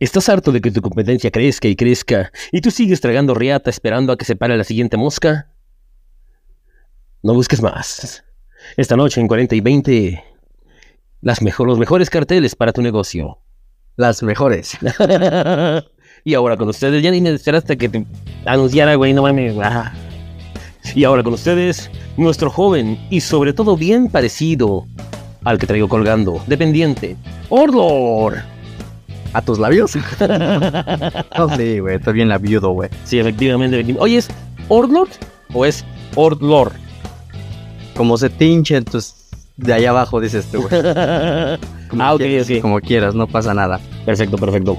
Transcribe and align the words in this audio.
¿Estás 0.00 0.28
harto 0.28 0.52
de 0.52 0.60
que 0.60 0.70
tu 0.70 0.80
competencia 0.80 1.30
crezca 1.30 1.66
y 1.66 1.74
crezca 1.74 2.30
y 2.52 2.60
tú 2.60 2.70
sigues 2.70 3.00
tragando 3.00 3.34
riata 3.34 3.68
esperando 3.68 4.12
a 4.12 4.16
que 4.16 4.24
se 4.24 4.36
pare 4.36 4.56
la 4.56 4.62
siguiente 4.62 4.96
mosca? 4.96 5.50
No 7.22 7.34
busques 7.34 7.60
más. 7.60 8.22
Esta 8.76 8.96
noche 8.96 9.20
en 9.20 9.26
40 9.26 9.56
y 9.56 9.60
20, 9.60 10.24
las 11.20 11.42
mejor, 11.42 11.66
los 11.66 11.80
mejores 11.80 12.10
carteles 12.10 12.54
para 12.54 12.72
tu 12.72 12.80
negocio. 12.80 13.40
Las 13.96 14.22
mejores. 14.22 14.78
y 16.24 16.34
ahora 16.34 16.56
con 16.56 16.68
ustedes, 16.68 17.02
ya 17.02 17.10
ni 17.10 17.20
me 17.20 17.30
esperaste 17.30 17.76
que 17.76 17.88
te 17.88 18.06
anunciara, 18.46 18.94
güey, 18.94 19.12
no 19.12 19.22
mames. 19.22 19.56
ah. 19.60 19.92
Y 20.94 21.02
ahora 21.02 21.24
con 21.24 21.34
ustedes, 21.34 21.90
nuestro 22.16 22.50
joven 22.50 22.98
y 23.10 23.20
sobre 23.20 23.52
todo 23.52 23.76
bien 23.76 24.08
parecido 24.08 24.86
al 25.42 25.58
que 25.58 25.66
traigo 25.66 25.88
colgando, 25.88 26.40
dependiente, 26.46 27.16
Ordlor. 27.48 28.57
¿A 29.32 29.42
tus 29.42 29.58
labios? 29.58 29.94
no, 31.38 31.56
sí, 31.56 31.78
güey. 31.80 31.96
Estoy 31.96 32.14
bien 32.14 32.28
labiudo, 32.28 32.70
güey. 32.70 32.88
Sí, 33.04 33.18
efectivamente. 33.18 33.76
efectivamente. 33.76 34.02
Oye, 34.02 34.16
¿es 34.18 34.28
Ordlord 34.68 35.10
o 35.52 35.64
es 35.66 35.84
Ordlor? 36.14 36.72
Como 37.96 38.16
se 38.16 38.30
tinche, 38.30 38.76
entonces 38.76 39.14
de 39.56 39.72
allá 39.72 39.90
abajo 39.90 40.20
dices 40.20 40.46
tú, 40.50 40.62
güey. 40.62 40.82
Como 41.88 42.02
Ah, 42.02 42.12
ok, 42.14 42.20
quieras. 42.20 42.48
Como 42.60 42.80
quieras, 42.80 43.14
no 43.14 43.26
pasa 43.26 43.54
nada. 43.54 43.80
Perfecto, 44.04 44.36
perfecto. 44.36 44.76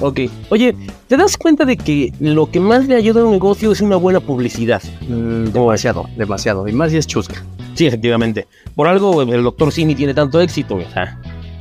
Ok. 0.00 0.20
Oye, 0.48 0.74
¿te 1.06 1.16
das 1.18 1.36
cuenta 1.36 1.66
de 1.66 1.76
que 1.76 2.12
lo 2.18 2.50
que 2.50 2.60
más 2.60 2.86
le 2.88 2.94
ayuda 2.96 3.20
a 3.20 3.24
un 3.24 3.32
negocio 3.32 3.72
es 3.72 3.82
una 3.82 3.96
buena 3.96 4.20
publicidad? 4.20 4.82
Mm, 5.06 5.48
demasiado, 5.52 6.06
demasiado. 6.16 6.66
Y 6.66 6.72
más 6.72 6.90
si 6.92 6.96
es 6.96 7.06
chusca. 7.06 7.44
Sí, 7.74 7.86
efectivamente. 7.86 8.46
Por 8.74 8.88
algo 8.88 9.20
el 9.20 9.42
doctor 9.42 9.70
Simi 9.70 9.94
tiene 9.94 10.14
tanto 10.14 10.40
éxito. 10.40 10.78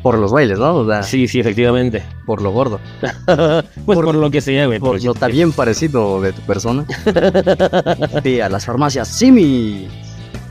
Por 0.05 0.19
los 0.19 0.31
bailes, 0.31 0.59
¿no? 0.59 0.75
O 0.75 0.87
sea, 0.87 1.01
sí, 1.01 1.27
sí, 1.27 1.39
efectivamente. 1.39 2.03
por 2.27 2.39
lo 2.39 2.51
gordo. 2.51 2.79
pues 3.87 3.97
por, 3.97 4.13
lo 4.13 4.29
que 4.29 4.39
sea, 4.39 4.67
güey. 4.67 4.77
Por 4.77 5.03
lo 5.03 5.15
tan 5.15 5.31
bien 5.31 5.51
parecido 5.51 6.21
de 6.21 6.31
tu 6.31 6.41
persona. 6.43 6.85
Sí, 8.21 8.39
a 8.39 8.47
las 8.47 8.67
farmacias. 8.67 9.07
Simi. 9.07 9.87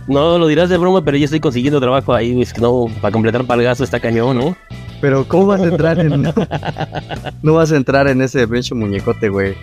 No 0.09 0.39
lo 0.39 0.49
dirás 0.49 0.71
de 0.71 0.77
broma, 0.77 1.05
pero 1.05 1.17
ya 1.17 1.27
estoy 1.27 1.39
consiguiendo 1.39 1.79
trabajo 1.81 2.13
ahí. 2.13 2.33
güey. 2.33 2.43
Es 2.43 2.53
que 2.53 2.61
no, 2.61 2.87
para 3.01 3.13
completar 3.13 3.47
palgazo 3.47 3.85
está 3.85 4.01
cañón, 4.01 4.39
¿no? 4.39 4.57
Pero 5.01 5.25
¿cómo 5.29 5.47
vas 5.47 5.61
a 5.61 5.67
entrar 5.67 6.01
en... 6.01 6.23
no 7.43 7.55
vas 7.55 7.71
a 7.71 7.77
entrar 7.77 8.09
en 8.09 8.23
ese 8.23 8.49
pinche 8.49 8.75
muñecote, 8.75 9.29
güey. 9.29 9.55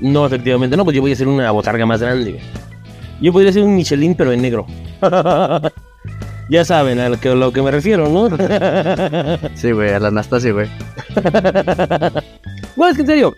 No, 0.00 0.24
efectivamente. 0.24 0.74
No, 0.74 0.84
pues 0.84 0.96
yo 0.96 1.02
voy 1.02 1.10
a 1.10 1.14
hacer 1.14 1.28
una 1.28 1.50
botarga 1.50 1.84
más 1.84 2.00
grande. 2.00 2.30
güey. 2.30 2.42
Yo 3.20 3.30
podría 3.30 3.52
ser 3.52 3.62
un 3.62 3.76
Michelin, 3.76 4.14
pero 4.14 4.32
en 4.32 4.40
negro. 4.40 4.64
Ya 6.48 6.64
saben 6.64 6.98
a 6.98 7.08
lo 7.08 7.18
que, 7.18 7.30
a 7.30 7.34
lo 7.34 7.52
que 7.52 7.62
me 7.62 7.70
refiero, 7.70 8.08
¿no? 8.08 8.28
Sí, 9.54 9.72
güey, 9.72 9.92
a 9.92 9.98
la 9.98 10.08
Anastasia, 10.08 10.52
güey. 10.52 10.68
Bueno, 12.76 12.90
es 12.90 12.96
que 12.96 13.02
en 13.02 13.06
serio. 13.06 13.34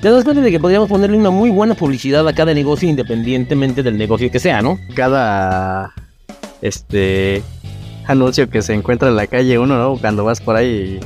Te 0.00 0.10
das 0.10 0.24
cuenta 0.24 0.40
de 0.40 0.50
que 0.50 0.58
podríamos 0.58 0.88
ponerle 0.88 1.16
una 1.16 1.30
muy 1.30 1.50
buena 1.50 1.74
publicidad 1.74 2.26
a 2.26 2.32
cada 2.32 2.54
negocio 2.54 2.88
independientemente 2.88 3.82
del 3.82 3.98
negocio 3.98 4.30
que 4.30 4.38
sea, 4.38 4.62
¿no? 4.62 4.78
Cada... 4.94 5.92
Este... 6.62 7.42
Anuncio 8.06 8.48
que 8.48 8.62
se 8.62 8.72
encuentra 8.72 9.08
en 9.08 9.16
la 9.16 9.26
calle 9.26 9.58
uno, 9.58 9.76
¿no? 9.78 9.96
Cuando 9.98 10.24
vas 10.24 10.40
por 10.40 10.56
ahí 10.56 10.98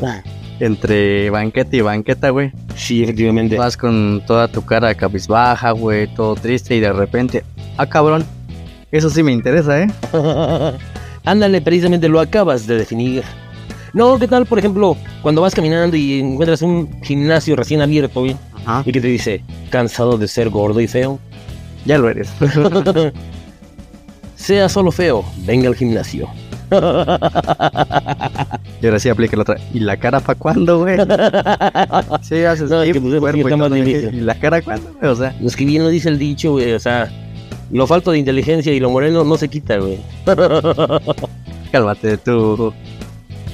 entre 0.61 1.29
banqueta 1.31 1.77
y 1.77 1.81
banqueta, 1.81 2.31
güey. 2.31 2.53
Sí, 2.77 3.03
efectivamente. 3.03 3.59
Vas 3.59 3.77
con 3.77 4.23
toda 4.27 4.49
tu 4.49 4.65
cara 4.65 4.95
cabizbaja, 4.95 5.73
güey, 5.73 6.07
todo 6.15 6.35
triste 6.37 6.77
y 6.77 6.81
de 6.81 6.93
repente... 6.93 7.45
Ah, 7.77 7.87
cabrón. 7.87 8.25
Eso 8.95 9.11
sí 9.11 9.25
me 9.25 9.33
interesa, 9.33 9.83
¿eh? 9.83 9.89
Ándale, 11.25 11.61
precisamente 11.61 12.09
lo 12.09 12.21
acabas 12.21 12.65
de 12.69 12.77
definir. 12.79 13.25
No, 13.93 14.21
¿qué 14.21 14.29
tal, 14.29 14.47
por 14.47 14.61
ejemplo, 14.61 14.97
cuando 15.21 15.41
vas 15.41 15.53
caminando 15.53 15.97
y 15.97 16.21
encuentras 16.21 16.63
un 16.63 17.03
gimnasio 17.03 17.57
recién 17.57 17.83
abierto, 17.83 18.25
Ajá. 18.65 18.85
y 18.87 18.93
que 18.93 19.01
te 19.01 19.09
dice, 19.09 19.43
cansado 19.69 20.17
de 20.17 20.29
ser 20.29 20.49
gordo 20.49 20.81
y 20.81 20.87
feo? 20.87 21.19
Ya 21.85 21.99
lo 21.99 22.09
eres. 22.09 22.31
sea 24.37 24.69
solo 24.69 24.93
feo, 24.93 25.25
venga 25.39 25.67
al 25.69 25.75
gimnasio. 25.75 26.29
Y 28.81 28.87
ahora 28.87 28.99
sí 28.99 29.09
aplica 29.09 29.35
la 29.35 29.43
otra. 29.43 29.57
¿Y 29.73 29.81
la 29.81 29.97
cara 29.97 30.21
pa' 30.21 30.35
cuándo, 30.35 30.81
güey? 30.81 30.99
Sí, 32.21 32.45
haces 32.45 32.69
No, 32.69 32.83
es 32.83 32.93
que, 32.93 33.01
pues, 33.01 33.19
cuerpo 33.19 33.33
que 33.33 33.39
y 33.39 33.41
está 33.41 33.57
más 33.57 33.69
todo, 33.69 33.79
difícil. 33.83 34.15
¿Y 34.15 34.21
la 34.21 34.35
cara 34.35 34.61
cuándo, 34.61 34.93
güey? 35.01 35.11
O 35.11 35.17
sea, 35.17 35.35
Es 35.43 35.57
que 35.57 35.65
bien 35.65 35.83
lo 35.85 35.89
dice 35.89 36.11
el 36.11 36.19
dicho, 36.19 36.53
güey, 36.53 36.73
o 36.73 36.79
sea, 36.79 37.11
lo 37.75 37.89
falto 37.89 38.13
de 38.13 38.19
inteligencia 38.19 38.73
y 38.73 38.79
lo 38.79 38.89
moreno 38.89 39.25
no 39.25 39.37
se 39.37 39.49
quita, 39.49 39.79
güey. 39.79 39.99
cálmate 41.73 42.17
tú, 42.19 42.73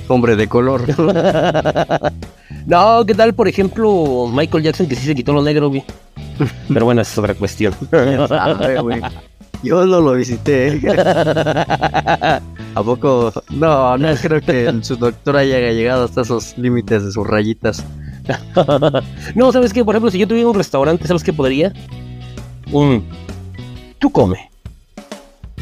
hombre 0.08 0.36
de 0.36 0.46
color. 0.46 0.84
No, 2.66 3.06
¿qué 3.06 3.14
tal, 3.14 3.32
por 3.32 3.48
ejemplo, 3.48 4.28
Michael 4.30 4.62
Jackson 4.62 4.86
que 4.86 4.94
sí 4.94 5.06
se 5.06 5.14
quitó 5.14 5.32
lo 5.32 5.42
negro, 5.42 5.70
güey? 5.70 5.82
Pero 6.68 6.84
bueno, 6.84 7.00
esa 7.00 7.12
es 7.12 7.18
otra 7.18 7.34
cuestión. 7.34 7.74
Ay. 7.90 9.00
Yo 9.62 9.86
no 9.86 10.00
lo 10.00 10.12
visité. 10.12 10.78
¿A 12.74 12.82
poco? 12.84 13.32
No, 13.48 13.96
no 13.96 14.14
creo 14.14 14.40
que 14.42 14.72
su 14.82 14.96
doctor 14.96 15.38
haya 15.38 15.72
llegado 15.72 16.04
hasta 16.04 16.20
esos 16.20 16.56
límites 16.58 17.02
de 17.04 17.12
sus 17.12 17.26
rayitas. 17.26 17.82
no, 19.34 19.52
¿sabes 19.52 19.72
qué? 19.72 19.82
Por 19.82 19.94
ejemplo, 19.94 20.10
si 20.10 20.18
yo 20.18 20.28
tuviera 20.28 20.48
un 20.48 20.54
restaurante, 20.54 21.08
¿sabes 21.08 21.24
qué 21.24 21.32
podría? 21.32 21.72
Un... 22.70 23.04
Tú 24.00 24.10
come. 24.10 24.50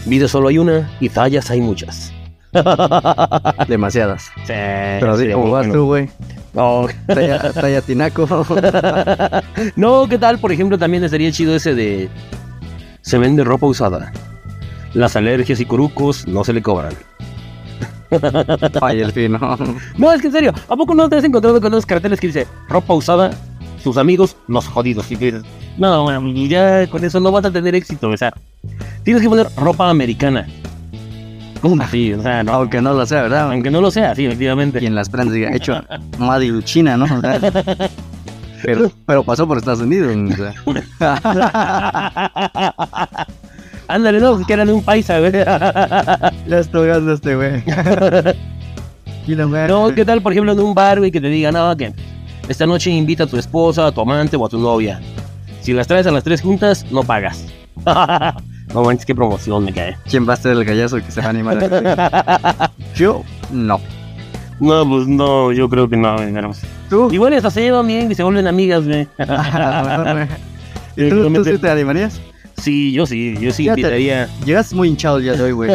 Vida 0.06 0.28
solo 0.28 0.48
hay 0.48 0.58
una 0.58 0.90
y 1.00 1.08
fallas 1.08 1.50
hay 1.50 1.60
muchas. 1.60 2.12
Demasiadas. 3.68 4.30
Sí, 4.38 4.52
Pero 4.54 5.16
sería 5.16 5.34
como 5.34 5.48
muy 5.48 5.52
vas 5.52 5.72
tú, 5.72 5.84
güey. 5.86 6.08
No. 6.54 6.86
Talla, 7.06 7.52
talla 7.52 7.82
tinaco. 7.82 8.26
no, 9.76 10.08
¿qué 10.08 10.18
tal? 10.18 10.38
Por 10.38 10.52
ejemplo, 10.52 10.78
también 10.78 11.04
estaría 11.04 11.30
chido 11.32 11.54
ese 11.54 11.74
de... 11.74 12.08
Se 13.02 13.18
vende 13.18 13.42
ropa 13.42 13.66
usada. 13.66 14.12
Las 14.94 15.16
alergias 15.16 15.60
y 15.60 15.66
curucos 15.66 16.26
no 16.26 16.44
se 16.44 16.52
le 16.52 16.62
cobran. 16.62 16.94
Ay, 18.80 19.00
el 19.00 19.12
fin, 19.12 19.32
no. 19.32 20.12
Es 20.12 20.20
que 20.20 20.28
en 20.28 20.32
serio, 20.32 20.54
¿a 20.68 20.76
poco 20.76 20.94
no 20.94 21.08
te 21.08 21.16
has 21.16 21.24
encontrado 21.24 21.60
con 21.60 21.72
esos 21.72 21.86
carteles 21.86 22.20
que 22.20 22.28
dice 22.28 22.46
ropa 22.68 22.94
usada, 22.94 23.32
sus 23.82 23.96
amigos, 23.96 24.36
los 24.46 24.66
jodidos? 24.66 25.10
Y 25.10 25.16
dices, 25.16 25.42
no, 25.78 26.02
bueno, 26.02 26.30
ya 26.46 26.86
con 26.88 27.04
eso 27.04 27.20
no 27.20 27.32
vas 27.32 27.44
a 27.44 27.50
tener 27.50 27.74
éxito, 27.74 28.08
o 28.10 28.16
sea, 28.16 28.32
tienes 29.04 29.22
que 29.22 29.28
poner 29.28 29.46
ropa 29.56 29.88
americana. 29.88 30.46
Así, 31.80 32.12
o 32.12 32.22
sea, 32.22 32.44
no, 32.44 32.52
Aunque 32.52 32.80
no 32.80 32.94
lo 32.94 33.04
sea, 33.04 33.22
¿verdad? 33.22 33.50
aunque 33.50 33.70
no 33.70 33.80
lo 33.80 33.90
sea, 33.90 34.14
sí, 34.14 34.26
efectivamente. 34.26 34.78
Y 34.82 34.86
en 34.86 34.94
las 34.94 35.08
prendas 35.08 35.34
diga, 35.34 35.54
hecho 35.54 35.82
Made 36.18 36.46
in 36.46 36.62
China, 36.62 36.96
¿no? 36.96 37.04
O 37.04 37.20
sea, 37.20 37.40
Pero, 38.62 38.90
pero 39.06 39.24
pasó 39.24 39.46
por 39.46 39.58
Estados 39.58 39.80
Unidos. 39.80 40.14
o 40.64 40.72
sea. 40.76 41.18
Ándale, 43.88 44.20
no, 44.20 44.44
que 44.46 44.52
eran 44.52 44.68
un 44.68 44.82
paisa, 44.82 45.18
güey. 45.18 45.32
Ya 45.32 46.58
estoy 46.58 46.88
ganando 46.88 47.14
este 47.14 47.34
güey. 47.36 47.62
No, 49.68 49.94
¿qué 49.94 50.04
tal, 50.04 50.20
por 50.22 50.32
ejemplo, 50.32 50.52
en 50.52 50.60
un 50.60 50.74
bar, 50.74 50.98
güey, 50.98 51.10
que 51.10 51.20
te 51.20 51.28
diga, 51.28 51.50
no, 51.50 51.76
que 51.76 51.92
esta 52.48 52.66
noche 52.66 52.90
invita 52.90 53.24
a 53.24 53.26
tu 53.26 53.36
esposa, 53.36 53.86
a 53.86 53.92
tu 53.92 54.00
amante 54.00 54.36
o 54.36 54.44
a 54.44 54.48
tu 54.48 54.58
novia. 54.58 55.00
Si 55.68 55.74
las 55.74 55.86
traes 55.86 56.06
a 56.06 56.10
las 56.10 56.24
tres 56.24 56.40
juntas, 56.40 56.86
no 56.90 57.02
pagas. 57.02 57.44
no 57.84 58.82
manches, 58.82 59.04
qué 59.04 59.14
promoción 59.14 59.66
me 59.66 59.74
cae. 59.74 59.98
¿Quién 60.08 60.26
va 60.26 60.32
a 60.32 60.36
ser 60.36 60.52
el 60.52 60.64
gallazo 60.64 60.96
que 60.96 61.10
se 61.10 61.20
va 61.20 61.26
a 61.26 61.28
animar? 61.28 62.70
Yo, 62.96 63.22
no. 63.52 63.78
No, 64.60 64.88
pues 64.88 65.06
no, 65.06 65.52
yo 65.52 65.68
creo 65.68 65.86
que 65.86 65.98
no, 65.98 66.16
¿Tú? 66.88 67.12
Igual 67.12 67.34
hasta 67.34 67.50
se 67.50 67.60
llevan 67.60 67.86
bien 67.86 68.10
y 68.10 68.14
se 68.14 68.22
vuelven 68.22 68.46
amigas, 68.46 68.86
güey. 68.86 69.06
¿Tú, 70.96 71.34
tú 71.34 71.44
sí 71.44 71.58
te 71.58 71.68
animarías? 71.68 72.18
Sí, 72.56 72.90
yo 72.92 73.04
sí, 73.04 73.34
yo 73.38 73.52
sí 73.52 73.64
Fíjate. 73.64 73.82
invitaría. 73.82 74.26
Llegas 74.46 74.72
muy 74.72 74.88
hinchado 74.88 75.18
día 75.18 75.34
de 75.34 75.42
hoy, 75.42 75.52
güey. 75.52 75.70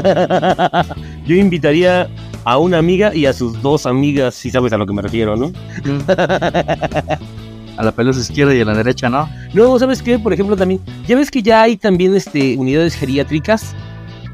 Yo 1.27 1.35
invitaría 1.35 2.09
a 2.45 2.57
una 2.57 2.79
amiga 2.79 3.13
y 3.13 3.27
a 3.27 3.33
sus 3.33 3.61
dos 3.61 3.85
amigas, 3.85 4.33
si 4.33 4.49
sabes 4.49 4.73
a 4.73 4.77
lo 4.77 4.87
que 4.87 4.93
me 4.93 5.03
refiero, 5.03 5.35
¿no? 5.35 5.51
A 7.78 7.84
la 7.84 7.91
pelusa 7.91 8.20
izquierda 8.20 8.53
y 8.53 8.61
a 8.61 8.66
la 8.66 8.73
derecha, 8.73 9.09
¿no? 9.09 9.28
No, 9.53 9.79
¿sabes 9.79 10.02
qué? 10.02 10.20
Por 10.20 10.34
ejemplo, 10.34 10.55
también, 10.55 10.79
ya 11.08 11.16
ves 11.16 11.31
que 11.31 11.41
ya 11.41 11.64
hay 11.64 11.78
también 11.78 12.16
este 12.16 12.58
unidades 12.58 12.96
geriátricas. 12.96 13.75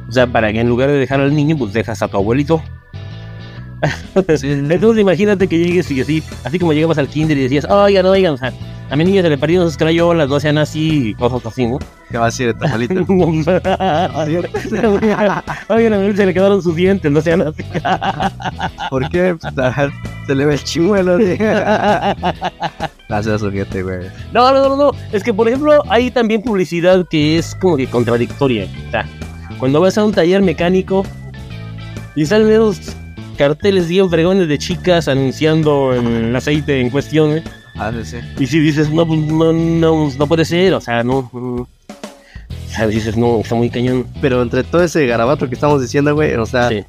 O 0.08 0.12
sea, 0.12 0.28
para 0.28 0.52
que 0.52 0.60
en 0.60 0.68
lugar 0.68 0.90
de 0.90 0.98
dejar 0.98 1.22
al 1.22 1.36
niño, 1.36 1.58
pues 1.58 1.72
dejas 1.72 2.02
a 2.02 2.08
tu 2.08 2.18
abuelito. 2.18 2.62
Entonces 4.16 5.02
imagínate 5.02 5.48
que 5.48 5.58
llegues 5.58 5.90
y 5.92 6.02
así, 6.02 6.22
así 6.44 6.60
como 6.60 6.74
llegabas 6.74 6.98
al 6.98 7.08
kinder 7.08 7.38
y 7.38 7.44
decías, 7.44 7.66
oigan, 7.66 8.06
oigan, 8.06 8.34
o 8.34 8.38
sea, 8.38 8.52
a 8.90 8.96
mi 8.96 9.06
niño 9.06 9.22
se 9.22 9.30
le 9.30 9.38
perdieron 9.38 9.68
sus 9.68 9.78
crayolas, 9.78 10.28
no 10.28 10.40
sean 10.40 10.58
así, 10.58 11.14
cosas 11.16 11.46
así, 11.46 11.68
¿no? 11.68 11.78
¿Qué 12.10 12.18
va 12.18 12.24
a 12.26 12.28
decir 12.28 12.48
de 12.48 12.56
tamalito? 12.56 12.96
Oigan, 15.70 15.94
a 15.94 16.00
mí 16.00 16.16
se 16.16 16.26
le 16.26 16.34
quedaron 16.34 16.62
sus 16.62 16.76
dientes, 16.76 17.12
no 17.12 17.22
sean 17.22 17.44
así. 17.44 17.64
¿Por 18.90 19.08
qué? 19.10 19.36
Pues, 19.40 19.54
Se 20.26 20.34
le 20.34 20.46
ve 20.46 20.54
el 20.54 20.64
chimuelo. 20.64 21.20
Gracias, 23.10 23.42
sujete, 23.42 23.82
güey. 23.82 24.08
No, 24.32 24.54
no, 24.54 24.70
no, 24.70 24.76
no. 24.78 24.92
Es 25.12 25.24
que, 25.24 25.34
por 25.34 25.48
ejemplo, 25.48 25.82
hay 25.90 26.12
también 26.12 26.44
publicidad 26.44 27.06
que 27.10 27.38
es 27.40 27.56
como 27.56 27.76
que 27.76 27.88
contradictoria. 27.88 28.68
O 28.88 28.92
sea, 28.92 29.06
cuando 29.58 29.82
vas 29.82 29.98
a 29.98 30.06
un 30.06 30.14
taller 30.14 30.42
mecánico 30.44 31.04
y 32.16 32.26
salen 32.28 32.52
esos 32.52 32.80
carteles 33.36 33.88
bien 33.88 34.10
fregones 34.10 34.48
de 34.48 34.58
chicas 34.60 35.08
anunciando 35.08 35.94
el 35.94 36.36
aceite 36.36 36.80
en 36.80 36.92
cuestión, 36.92 37.38
¿eh? 37.38 37.44
Ah, 37.78 37.92
sí, 37.92 38.06
sí. 38.06 38.18
Y 38.44 38.46
si 38.46 38.60
dices, 38.60 38.92
no, 38.92 39.08
pues, 39.08 39.20
no, 39.22 39.54
no, 39.54 40.12
no 40.16 40.28
puede 40.28 40.46
ser, 40.46 40.74
o 40.76 40.82
sea, 40.82 41.04
no. 41.04 41.30
O 41.34 41.68
sea, 42.68 42.86
dices, 42.86 43.18
no, 43.18 43.40
está 43.40 43.56
muy 43.56 43.72
cañón. 43.72 44.06
Pero 44.22 44.42
entre 44.44 44.64
todo 44.64 44.84
ese 44.84 45.08
garabato 45.08 45.48
que 45.50 45.56
estamos 45.56 45.82
diciendo, 45.82 46.14
güey, 46.14 46.36
o 46.36 46.46
sea, 46.46 46.70
Sí. 46.70 46.84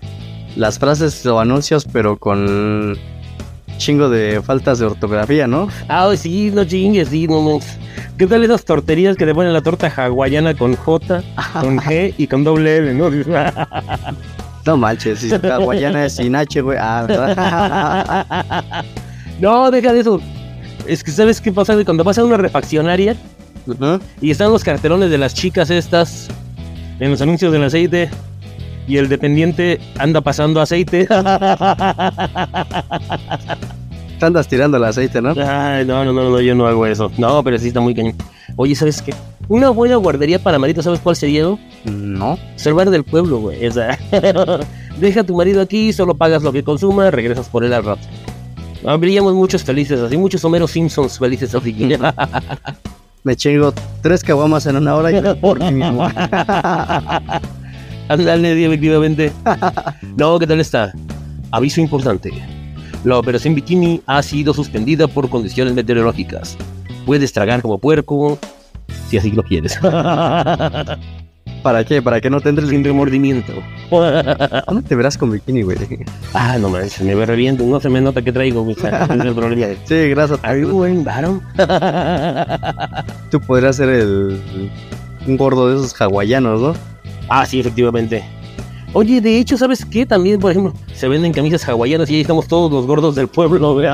las 0.57 0.79
frases 0.79 1.25
o 1.25 1.41
anuncios, 1.41 1.87
pero 1.91 2.19
con 2.19 2.99
chingo 3.81 4.11
de 4.11 4.41
faltas 4.43 4.79
de 4.79 4.87
ortografía, 4.87 5.47
¿no? 5.47 5.69
Ah, 5.89 6.13
sí, 6.17 6.51
no 6.55 6.65
chingues, 6.65 7.09
sí, 7.09 7.27
no, 7.27 7.43
no. 7.43 7.59
¿Qué 8.17 8.27
tal 8.27 8.45
esas 8.45 8.65
torterías 8.65 9.17
que 9.17 9.27
te 9.27 9.35
ponen 9.35 9.53
la 9.53 9.63
torta 9.63 9.93
hawaiana 9.97 10.55
con 10.55 10.77
J, 10.77 11.23
con 11.61 11.79
G 11.79 12.15
y 12.17 12.27
con 12.27 12.45
doble 12.45 12.77
L, 12.77 12.95
no? 12.95 13.11
No 14.67 14.77
manches, 14.77 15.21
si 15.21 15.31
hawaiana 15.33 16.05
es 16.05 16.17
sin 16.17 16.37
H, 16.37 16.61
güey. 16.61 16.79
Ah. 16.81 18.85
No, 19.41 19.71
deja 19.71 19.95
de 19.95 20.01
eso. 20.01 20.21
Es 20.87 21.03
que, 21.03 21.11
¿sabes 21.11 21.41
qué 21.41 21.51
pasa? 21.51 21.83
Cuando 21.83 22.05
vas 22.05 22.19
a 22.19 22.25
una 22.25 22.37
refaccionaria 22.37 23.17
y 24.21 24.31
están 24.31 24.53
los 24.53 24.63
cartelones 24.63 25.11
de 25.11 25.17
las 25.17 25.33
chicas 25.33 25.71
estas 25.71 26.29
en 26.99 27.11
los 27.11 27.23
anuncios 27.23 27.51
del 27.51 27.65
aceite 27.65 28.11
y 28.91 28.99
el 28.99 29.09
dependiente 29.09 29.81
anda 29.99 30.21
pasando 30.21 30.61
aceite. 30.61 31.07
Te 31.07 31.15
andas 34.27 34.49
tirando 34.49 34.77
el 34.79 34.85
aceite, 34.85 35.23
¿no? 35.23 35.31
Ay, 35.31 35.87
no, 35.87 36.05
no, 36.05 36.13
no, 36.13 36.29
no, 36.29 36.41
yo 36.41 36.57
no 36.57 36.67
hago 36.67 36.85
eso. 36.87 37.13
No, 37.17 37.45
pero 37.45 37.57
sí 37.57 37.69
está 37.69 37.79
muy 37.81 37.95
cañón. 37.95 38.17
Oye, 38.57 38.75
¿sabes 38.75 39.01
qué? 39.01 39.15
Una 39.49 39.71
buena 39.71 39.95
guardería 39.95 40.41
para 40.41 40.59
marido, 40.59 40.83
¿sabes 40.83 40.99
cuál 40.99 41.15
sería? 41.15 41.45
no? 41.45 41.61
No. 41.85 42.37
Salvar 42.57 42.91
del 42.91 43.05
pueblo, 43.05 43.39
güey. 43.39 43.65
O 43.65 43.73
sea, 43.73 43.97
deja 44.99 45.21
a 45.21 45.25
tu 45.25 45.37
marido 45.37 45.61
aquí, 45.61 45.93
solo 45.93 46.17
pagas 46.17 46.43
lo 46.43 46.53
que 46.53 46.65
consuma, 46.65 47.13
regresas 47.13 47.49
por 47.49 47.63
él 47.63 47.73
al 47.73 47.85
rato. 47.85 48.03
Habríamos 48.85 49.35
muchos 49.35 49.63
felices, 49.63 50.01
así 50.01 50.17
muchos 50.17 50.45
Homeros 50.45 50.73
Simpsons 50.73 51.17
felices 51.17 51.55
así. 51.55 51.73
Me 53.23 53.37
chingo 53.37 53.73
tres 54.03 54.25
caguamas 54.25 54.67
en 54.67 54.75
una 54.77 54.97
hora 54.97 55.13
y 55.13 55.21
por 55.41 55.61
mí 55.61 55.71
mismo. 55.71 56.09
Ándale, 58.11 58.67
efectivamente. 58.67 59.33
No, 60.17 60.39
¿qué 60.39 60.47
tal 60.47 60.61
está? 60.61 60.93
Aviso 61.53 61.81
importante. 61.81 62.31
La 63.05 63.17
operación 63.19 63.55
Bikini 63.55 64.03
ha 64.07 64.23
sido 64.23 64.53
suspendida 64.53 65.07
por 65.07 65.31
condiciones 65.31 65.73
meteorológicas. 65.75 66.59
Puedes 67.07 67.33
tragar 67.33 67.63
como 67.63 67.79
puerco 67.79 68.39
si 69.09 69.17
así 69.17 69.31
lo 69.31 69.43
quieres. 69.45 69.79
¿Para 71.63 71.85
qué? 71.85 72.03
¿Para 72.03 72.21
que 72.21 72.29
no 72.31 72.41
tendrás 72.41 72.69
Sin 72.69 72.85
remordimiento. 72.85 73.53
¿Dónde 73.91 74.83
te 74.87 74.95
verás 74.97 75.17
con 75.17 75.31
bikini, 75.31 75.63
güey? 75.63 75.79
Ah, 76.35 76.59
no 76.61 76.69
manches, 76.69 77.03
me 77.03 77.15
ve 77.15 77.25
reviento, 77.27 77.65
no 77.65 77.81
se 77.81 77.89
me 77.89 78.01
nota 78.01 78.23
que 78.23 78.33
traigo, 78.33 78.65
güey. 78.65 78.77
Sí, 79.85 80.09
gracias. 80.11 80.41
Are 80.43 80.61
you 80.61 80.69
wearing 80.77 81.05
bottom? 81.05 81.41
Tú 83.31 83.41
podrías 83.41 83.77
ser 83.77 83.89
el 83.89 84.71
un 85.27 85.37
gordo 85.37 85.69
de 85.69 85.77
esos 85.77 85.95
hawaianos, 86.01 86.61
¿no? 86.61 86.90
Ah, 87.31 87.47
sí, 87.47 87.61
efectivamente. 87.61 88.23
Oye, 88.93 89.21
de 89.21 89.39
hecho, 89.39 89.57
¿sabes 89.57 89.85
qué? 89.85 90.05
También, 90.05 90.41
por 90.41 90.51
ejemplo, 90.51 90.75
se 90.93 91.07
venden 91.09 91.33
camisas 91.33 91.67
hawaianas 91.69 92.11
y 92.11 92.17
ahí 92.17 92.21
estamos 92.23 92.49
todos 92.49 92.73
los 92.73 92.87
gordos 92.87 93.15
del 93.15 93.29
pueblo. 93.29 93.77
¿De 93.77 93.89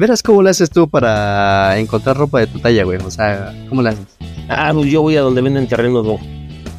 veras 0.00 0.22
cómo 0.22 0.42
le 0.42 0.48
haces 0.50 0.70
tú 0.70 0.88
para 0.88 1.78
encontrar 1.78 2.16
ropa 2.16 2.40
de 2.40 2.46
tu 2.46 2.58
talla, 2.58 2.84
güey? 2.84 2.98
O 2.98 3.10
sea, 3.10 3.52
¿cómo 3.68 3.82
le 3.82 3.90
haces? 3.90 4.06
Ah, 4.48 4.70
pues 4.72 4.90
yo 4.90 5.02
voy 5.02 5.16
a 5.16 5.20
donde 5.20 5.42
venden 5.42 5.68
terrenos, 5.68 6.06
güey. 6.06 6.18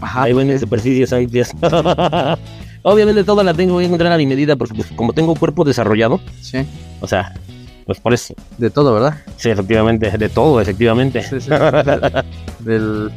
Ajá. 0.02 0.24
Ahí 0.24 0.34
venden 0.34 0.60
superficies, 0.60 1.14
ahí. 1.14 1.28
Obviamente 2.82 3.24
toda 3.24 3.44
la 3.44 3.54
tengo 3.54 3.78
que 3.78 3.86
encontrar 3.86 4.12
a 4.12 4.18
mi 4.18 4.26
medida 4.26 4.56
porque 4.56 4.74
pues, 4.74 4.88
como 4.96 5.14
tengo 5.14 5.36
cuerpo 5.36 5.64
desarrollado, 5.64 6.20
Sí. 6.42 6.66
o 7.00 7.08
sea, 7.08 7.34
pues 7.86 8.00
por 8.00 8.14
eso. 8.14 8.34
De 8.58 8.72
todo, 8.72 8.92
¿verdad? 8.94 9.20
Sí, 9.38 9.52
efectivamente, 9.52 10.10
de 10.18 10.30
todo, 10.30 10.60
efectivamente. 10.60 11.22
Sí, 11.24 11.40
sí. 11.40 11.50
Del... 12.60 13.12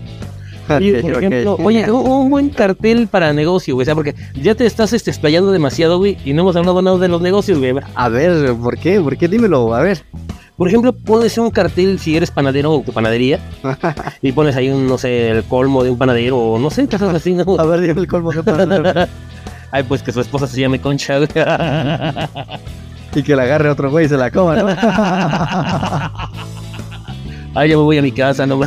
Y, 0.81 0.93
por 0.93 1.13
ejemplo, 1.13 1.57
oye, 1.63 1.91
un, 1.91 2.09
un 2.09 2.31
buen 2.31 2.49
cartel 2.51 3.09
para 3.09 3.33
negocio, 3.33 3.75
güey. 3.75 3.85
O 3.85 3.87
sea, 3.87 3.95
porque 3.95 4.15
ya 4.35 4.55
te 4.55 4.67
estás 4.67 4.93
este, 4.93 5.11
explayando 5.11 5.53
demasiado, 5.53 5.99
güey, 5.99 6.19
y 6.25 6.33
no 6.33 6.43
hemos 6.43 6.57
hablado 6.57 6.83
nada 6.83 6.99
de 6.99 7.09
los 7.09 7.21
negocios, 7.21 7.59
güey. 7.59 7.75
A 7.95 8.09
ver, 8.09 8.55
¿por 8.55 8.79
qué? 8.79 9.01
¿Por 9.01 9.17
qué? 9.17 9.29
Dímelo, 9.29 9.75
a 9.75 9.81
ver. 9.81 10.05
Por 10.57 10.69
ejemplo, 10.69 10.93
pones 10.95 11.37
un 11.37 11.51
cartel 11.51 11.99
si 11.99 12.17
eres 12.17 12.31
panadero 12.31 12.73
o 12.73 12.81
tu 12.81 12.93
panadería, 12.93 13.41
y 14.23 14.33
pones 14.33 14.57
ahí 14.57 14.71
un, 14.71 14.87
no 14.87 14.97
sé, 14.97 15.29
el 15.31 15.45
colmo 15.45 15.85
de 15.85 15.91
un 15.91 15.99
panadero, 15.99 16.39
o 16.39 16.59
no 16.59 16.71
sé, 16.71 16.87
cosas 16.89 17.15
así, 17.15 17.35
¿no? 17.35 17.45
A 17.59 17.65
ver, 17.65 17.81
dime 17.81 18.01
el 18.01 18.09
colmo 18.09 18.31
que 18.31 18.43
pasa. 18.43 19.09
Ay, 19.71 19.83
pues 19.83 20.03
que 20.03 20.13
su 20.13 20.21
esposa 20.21 20.47
se 20.47 20.61
llame 20.61 20.81
Concha, 20.81 21.19
güey. 21.19 21.29
Y 23.15 23.23
que 23.23 23.37
la 23.37 23.43
agarre 23.43 23.69
otro 23.69 23.91
güey 23.91 24.07
y 24.07 24.09
se 24.09 24.17
la 24.17 24.31
coma, 24.31 24.57
¿no? 24.57 24.67
Ay, 27.57 27.71
ya 27.71 27.77
me 27.77 27.83
voy 27.85 27.97
a 27.97 28.03
mi 28.03 28.13
casa, 28.13 28.47
no. 28.47 28.61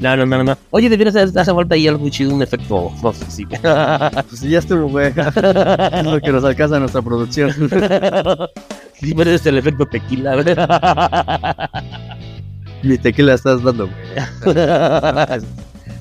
No, 0.00 0.16
no, 0.16 0.26
no, 0.26 0.44
no. 0.44 0.58
Oye, 0.70 0.88
debieras 0.88 1.16
hacer 1.16 1.54
falta 1.54 1.74
ahí 1.74 1.88
algo 1.88 2.08
chido, 2.10 2.32
un 2.32 2.42
efecto. 2.42 2.92
No 3.02 3.12
sé, 3.12 3.24
sí. 3.28 3.46
Pues 4.28 4.40
ya 4.42 4.60
estuvo, 4.60 4.88
güey. 4.88 5.08
Es 5.08 6.04
lo 6.04 6.20
que 6.20 6.30
nos 6.30 6.44
alcanza 6.44 6.78
nuestra 6.78 7.02
producción. 7.02 7.50
Sí, 9.00 9.14
pero 9.14 9.30
es 9.30 9.44
el 9.46 9.58
efecto 9.58 9.84
tequila, 9.86 10.36
¿verdad? 10.36 11.70
Ni 12.84 12.96
tequila 12.96 13.34
estás 13.34 13.62
dando, 13.62 13.88
güey. 13.88 14.54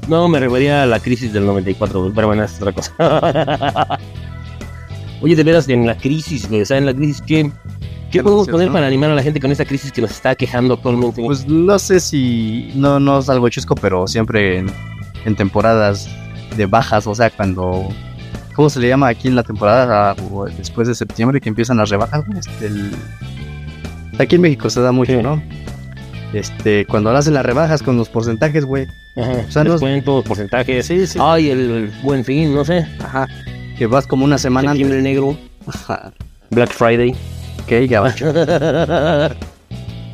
No, 0.08 0.28
me 0.28 0.40
refería 0.40 0.84
a 0.84 0.86
la 0.86 1.00
crisis 1.00 1.34
del 1.34 1.48
94, 1.48 2.00
güey, 2.00 2.14
pero 2.14 2.28
bueno, 2.28 2.44
es 2.44 2.62
otra 2.62 2.74
cosa. 2.74 4.00
Oye, 5.22 5.36
de 5.36 5.44
veras, 5.44 5.68
en 5.70 5.88
la 5.88 5.98
crisis, 5.98 6.48
güey, 6.48 6.62
o 6.62 6.66
sea, 6.66 6.78
en 6.78 6.86
la 6.86 6.94
crisis, 6.94 7.22
¿qué, 7.25 7.50
qué 8.13 8.19
¿Qué 8.19 8.24
podemos 8.24 8.48
poner 8.48 8.68
no? 8.68 8.74
para 8.74 8.88
animar 8.88 9.10
a 9.10 9.15
la 9.15 9.24
gente 9.24 9.39
con 9.39 9.51
esta 9.51 9.65
crisis 9.65 9.92
que 9.92 10.01
nos 10.01 10.12
está 10.12 10.36
quejando 10.36 10.75
actualmente? 10.75 11.21
Pues 11.24 11.48
no 11.48 11.77
sé 11.80 12.00
si. 12.00 12.71
No, 12.75 13.00
no 13.00 13.19
es 13.19 13.27
algo 13.30 13.50
chusco, 13.50 13.75
pero 13.75 14.07
siempre 14.07 14.60
en, 14.60 14.68
en 15.25 15.36
temporadas 15.36 16.07
de 16.56 16.65
bajas, 16.65 17.07
o 17.07 17.15
sea, 17.15 17.30
cuando. 17.30 17.88
¿Cómo 18.56 18.69
se 18.69 18.80
le 18.80 18.88
llama 18.88 19.07
aquí 19.07 19.27
en 19.27 19.36
la 19.36 19.42
temporada? 19.44 20.12
Ah, 20.12 20.15
después 20.57 20.88
de 20.88 20.94
septiembre 20.95 21.42
que 21.42 21.50
empiezan 21.50 21.77
las 21.77 21.89
rebajas, 21.89 22.24
este, 22.38 22.68
el- 22.68 22.92
Aquí 24.19 24.36
en 24.36 24.42
México 24.42 24.69
se 24.69 24.80
da 24.80 24.92
mucho, 24.92 25.12
Sí. 25.12 25.24
¿no? 25.24 25.42
Este, 26.33 26.86
cuando 26.86 27.10
hacen 27.12 27.33
las 27.33 27.44
rebajas 27.45 27.81
con 27.81 27.98
los 27.98 28.10
porcentajes, 28.10 28.63
güey. 28.65 28.86
Ajá, 29.18 29.44
o 29.48 29.51
sea, 29.51 29.63
no- 29.63 29.71
descuentos, 29.74 30.24
porcentajes. 30.25 30.86
Sí, 30.86 31.06
sí. 31.07 31.18
Ay, 31.21 31.50
el, 31.50 31.60
el 31.71 31.92
buen 32.04 32.24
fin, 32.24 32.54
no 32.54 32.63
sé. 32.63 32.88
Ajá. 33.04 33.27
Que 33.77 33.88
vas 33.88 34.06
como 34.06 34.24
una 34.25 34.38
semana 34.38 34.71
antes. 34.71 34.86
Septiembre 34.88 35.01
negro, 35.10 35.38
Ajá. 35.68 36.12
Black 36.51 36.69
Friday. 36.71 37.15
Ok, 37.63 37.89
gabacho. 37.89 38.34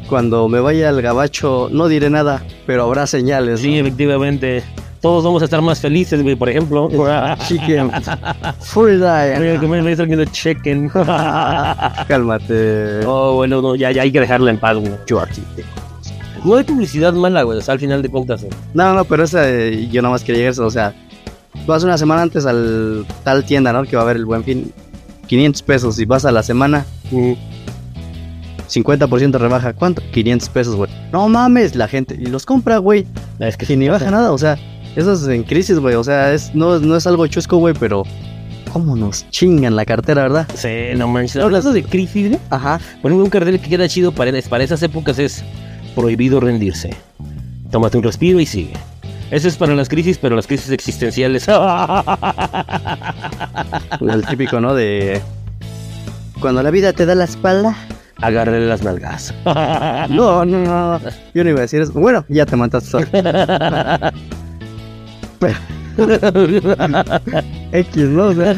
Cuando 0.09 0.47
me 0.47 0.59
vaya 0.59 0.89
al 0.89 1.01
gabacho, 1.01 1.69
no 1.71 1.87
diré 1.87 2.09
nada, 2.09 2.43
pero 2.65 2.83
habrá 2.83 3.05
señales. 3.07 3.59
Sí, 3.61 3.77
efectivamente. 3.77 4.63
Todos 5.01 5.23
vamos 5.23 5.41
a 5.41 5.45
estar 5.45 5.61
más 5.61 5.79
felices, 5.79 6.21
güey, 6.21 6.35
por 6.35 6.49
ejemplo. 6.49 6.89
Chicken. 7.47 7.91
A 7.91 8.55
diet. 9.33 9.61
me 9.61 9.95
saliendo 9.95 10.25
chicken. 10.25 10.89
Cálmate. 12.07 13.05
Oh, 13.05 13.35
bueno, 13.35 13.61
no, 13.61 13.75
ya, 13.75 13.91
ya 13.91 14.01
hay 14.01 14.11
que 14.11 14.19
dejarla 14.19 14.51
en 14.51 14.57
paz, 14.57 14.77
güey. 14.77 14.91
No 16.43 16.55
hay 16.55 16.63
publicidad 16.63 17.13
mala, 17.13 17.43
güey, 17.43 17.59
o 17.59 17.61
sea, 17.61 17.73
al 17.73 17.79
final 17.79 18.01
de 18.01 18.09
cuentas. 18.09 18.45
No, 18.73 18.93
no, 18.93 19.05
pero 19.05 19.23
esa 19.23 19.49
eh, 19.49 19.87
yo 19.89 20.01
nada 20.01 20.13
más 20.13 20.23
quería 20.23 20.49
llegar, 20.49 20.65
o 20.65 20.71
sea, 20.71 20.93
vas 21.65 21.83
una 21.83 21.97
semana 21.97 22.21
antes 22.21 22.45
al 22.45 23.05
tal 23.23 23.45
tienda, 23.45 23.71
¿no? 23.73 23.83
Que 23.83 23.95
va 23.95 24.01
a 24.01 24.05
haber 24.05 24.17
el 24.17 24.25
buen 24.25 24.43
fin. 24.43 24.73
500 25.29 25.61
pesos 25.61 25.99
y 25.99 26.05
vas 26.05 26.25
a 26.25 26.31
la 26.31 26.41
semana, 26.41 26.85
50% 28.67 29.37
rebaja. 29.37 29.73
¿Cuánto? 29.73 30.01
500 30.11 30.49
pesos, 30.49 30.75
güey. 30.75 30.89
No 31.11 31.29
mames, 31.29 31.75
la 31.75 31.87
gente. 31.87 32.17
Y 32.19 32.25
los 32.25 32.47
compra, 32.47 32.79
güey. 32.79 33.05
Es 33.39 33.55
que 33.55 33.71
Y 33.71 33.77
ni 33.77 33.87
baja 33.89 34.09
nada, 34.09 34.31
o 34.31 34.37
sea, 34.39 34.57
eso 34.95 35.13
es 35.13 35.27
en 35.27 35.43
crisis, 35.43 35.77
güey. 35.77 35.93
O 35.93 36.03
sea, 36.03 36.33
es, 36.33 36.53
no, 36.55 36.79
no 36.79 36.95
es 36.95 37.05
algo 37.05 37.27
chusco, 37.27 37.57
güey, 37.57 37.75
pero. 37.79 38.03
¿Cómo 38.73 38.95
nos 38.95 39.27
chingan 39.29 39.75
la 39.75 39.85
cartera, 39.85 40.23
verdad? 40.23 40.47
Sí, 40.55 40.95
no 40.95 41.07
manches. 41.07 41.41
Hablando 41.41 41.73
de 41.73 41.83
crisis, 41.83 42.29
güey, 42.29 42.39
Ajá. 42.49 42.79
ejemplo, 42.97 43.23
un 43.23 43.29
cartel 43.29 43.59
que 43.59 43.69
queda 43.69 43.87
chido 43.87 44.11
para, 44.11 44.31
para 44.49 44.63
esas 44.63 44.81
épocas 44.83 45.17
es 45.19 45.43
prohibido 45.95 46.39
rendirse. 46.39 46.91
Tómate 47.71 47.97
un 47.97 48.03
respiro 48.03 48.39
y 48.39 48.45
sigue. 48.47 48.73
Eso 49.31 49.47
es 49.47 49.57
para 49.57 49.75
las 49.75 49.89
crisis, 49.89 50.17
pero 50.17 50.35
las 50.35 50.47
crisis 50.47 50.71
existenciales. 50.71 51.47
El 54.01 54.25
típico, 54.25 54.59
¿no? 54.59 54.73
De. 54.73 55.21
Cuando 56.39 56.63
la 56.63 56.71
vida 56.71 56.93
te 56.93 57.05
da 57.05 57.13
la 57.15 57.25
espalda. 57.25 57.75
Agárrale 58.17 58.65
las 58.67 58.83
nalgas. 58.83 59.33
No, 60.09 60.43
no, 60.45 60.59
no. 60.59 60.99
Yo 61.33 61.43
no 61.43 61.49
iba 61.51 61.59
a 61.59 61.61
decir 61.61 61.81
eso. 61.81 61.91
Bueno, 61.93 62.25
ya 62.27 62.45
te 62.45 62.55
mataste 62.55 62.89
solo. 62.89 63.07
X, 67.71 68.03
¿no? 68.03 68.33
No, 68.33 68.53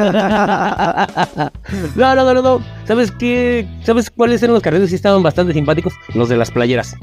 no, 1.96 2.16
no, 2.16 2.34
no, 2.34 2.42
no. 2.42 2.62
¿Sabes 2.86 3.12
qué? 3.12 3.68
¿Sabes 3.84 4.10
cuáles 4.10 4.42
eran 4.44 4.54
los 4.54 4.64
carteles 4.64 4.90
que 4.90 4.96
estaban 4.96 5.24
bastante 5.24 5.54
simpáticos? 5.54 5.94
Los 6.14 6.30
de 6.30 6.38
las 6.38 6.52
playeras. 6.52 6.96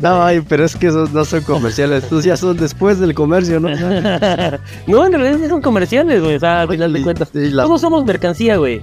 No, 0.00 0.22
ay, 0.22 0.40
pero 0.48 0.64
es 0.64 0.76
que 0.76 0.86
esos 0.86 1.12
no 1.12 1.24
son 1.24 1.42
comerciales. 1.42 2.04
Estos 2.04 2.24
ya 2.24 2.36
son 2.36 2.56
después 2.56 2.98
del 2.98 3.14
comercio, 3.14 3.60
¿no? 3.60 3.68
no, 4.86 5.06
en 5.06 5.12
realidad 5.12 5.48
son 5.48 5.60
comerciales, 5.60 6.22
güey. 6.22 6.36
O 6.36 6.40
sea, 6.40 6.62
al 6.62 6.68
final 6.68 6.92
de 6.92 7.02
cuentas. 7.02 7.28
La- 7.34 7.64
Todos 7.64 7.80
somos 7.80 8.04
mercancía, 8.04 8.56
güey. 8.56 8.80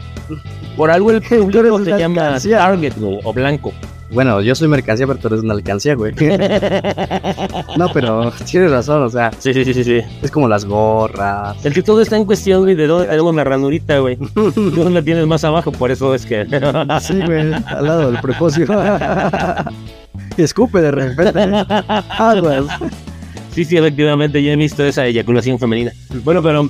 Por 0.75 0.91
algo 0.91 1.11
el 1.11 1.21
público 1.23 1.83
se 1.83 1.97
llama. 1.97 2.37
Target 2.39 2.93
o 3.23 3.33
blanco. 3.33 3.73
Bueno, 4.09 4.41
yo 4.41 4.55
soy 4.55 4.67
mercancía, 4.69 5.05
pero 5.05 5.19
tú 5.19 5.27
eres 5.27 5.41
una 5.41 5.53
alcancía, 5.53 5.95
güey. 5.95 6.13
no, 7.77 7.91
pero 7.93 8.31
tienes 8.49 8.71
razón, 8.71 9.03
o 9.03 9.09
sea, 9.09 9.31
Sí, 9.37 9.53
sí, 9.53 9.65
sí, 9.65 9.83
sí, 9.83 9.99
es 10.21 10.31
como 10.31 10.47
las 10.47 10.65
gorras. 10.65 11.63
El 11.65 11.73
que 11.73 11.83
todo 11.83 12.01
está 12.01 12.15
en 12.15 12.25
cuestión, 12.25 12.63
güey, 12.63 12.75
de 12.75 12.87
dónde 12.87 13.07
tenemos 13.07 13.35
la 13.35 13.43
ranurita, 13.43 13.99
güey. 13.99 14.15
Tú 14.33 14.89
la 14.89 15.01
tienes 15.01 15.27
más 15.27 15.43
abajo, 15.43 15.71
por 15.71 15.91
eso 15.91 16.15
es 16.15 16.25
que... 16.25 16.45
Sí, 17.01 17.19
güey, 17.25 17.53
al 17.53 17.85
lado 17.85 18.11
del 18.11 18.21
prepucio. 18.21 18.65
y 20.37 20.41
escupe 20.41 20.81
de 20.81 20.91
repente. 20.91 21.65
Aguas. 22.17 22.65
Sí, 23.53 23.65
sí, 23.65 23.77
efectivamente, 23.77 24.41
ya 24.41 24.53
he 24.53 24.55
visto 24.55 24.83
esa 24.85 25.05
eyaculación 25.05 25.59
femenina. 25.59 25.91
Bueno, 26.23 26.41
pero... 26.41 26.69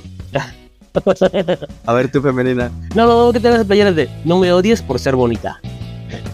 A 1.86 1.92
ver, 1.92 2.10
tú 2.10 2.20
femenina. 2.20 2.70
No, 2.94 3.06
no, 3.06 3.26
no, 3.26 3.32
¿qué 3.32 3.40
tal 3.40 3.54
las 3.54 3.66
playeras 3.66 3.94
de 3.94 4.08
no 4.24 4.38
me 4.38 4.52
odies 4.52 4.82
por 4.82 4.98
ser 4.98 5.14
bonita? 5.14 5.60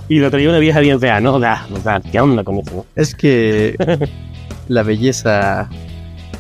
Y 0.09 0.19
lo 0.19 0.31
traía 0.31 0.51
una 0.51 0.59
vieja 0.59 0.81
bien 0.81 1.01
fea, 1.01 1.21
¿no? 1.21 1.41
Sea, 1.41 1.67
o 1.73 1.81
sea, 1.81 2.01
¿qué 2.01 2.21
onda 2.21 2.45
con 2.45 2.59
eso? 2.59 2.75
no? 2.75 2.87
Es 2.95 3.15
que 3.15 3.77
la 4.69 4.83
belleza 4.83 5.69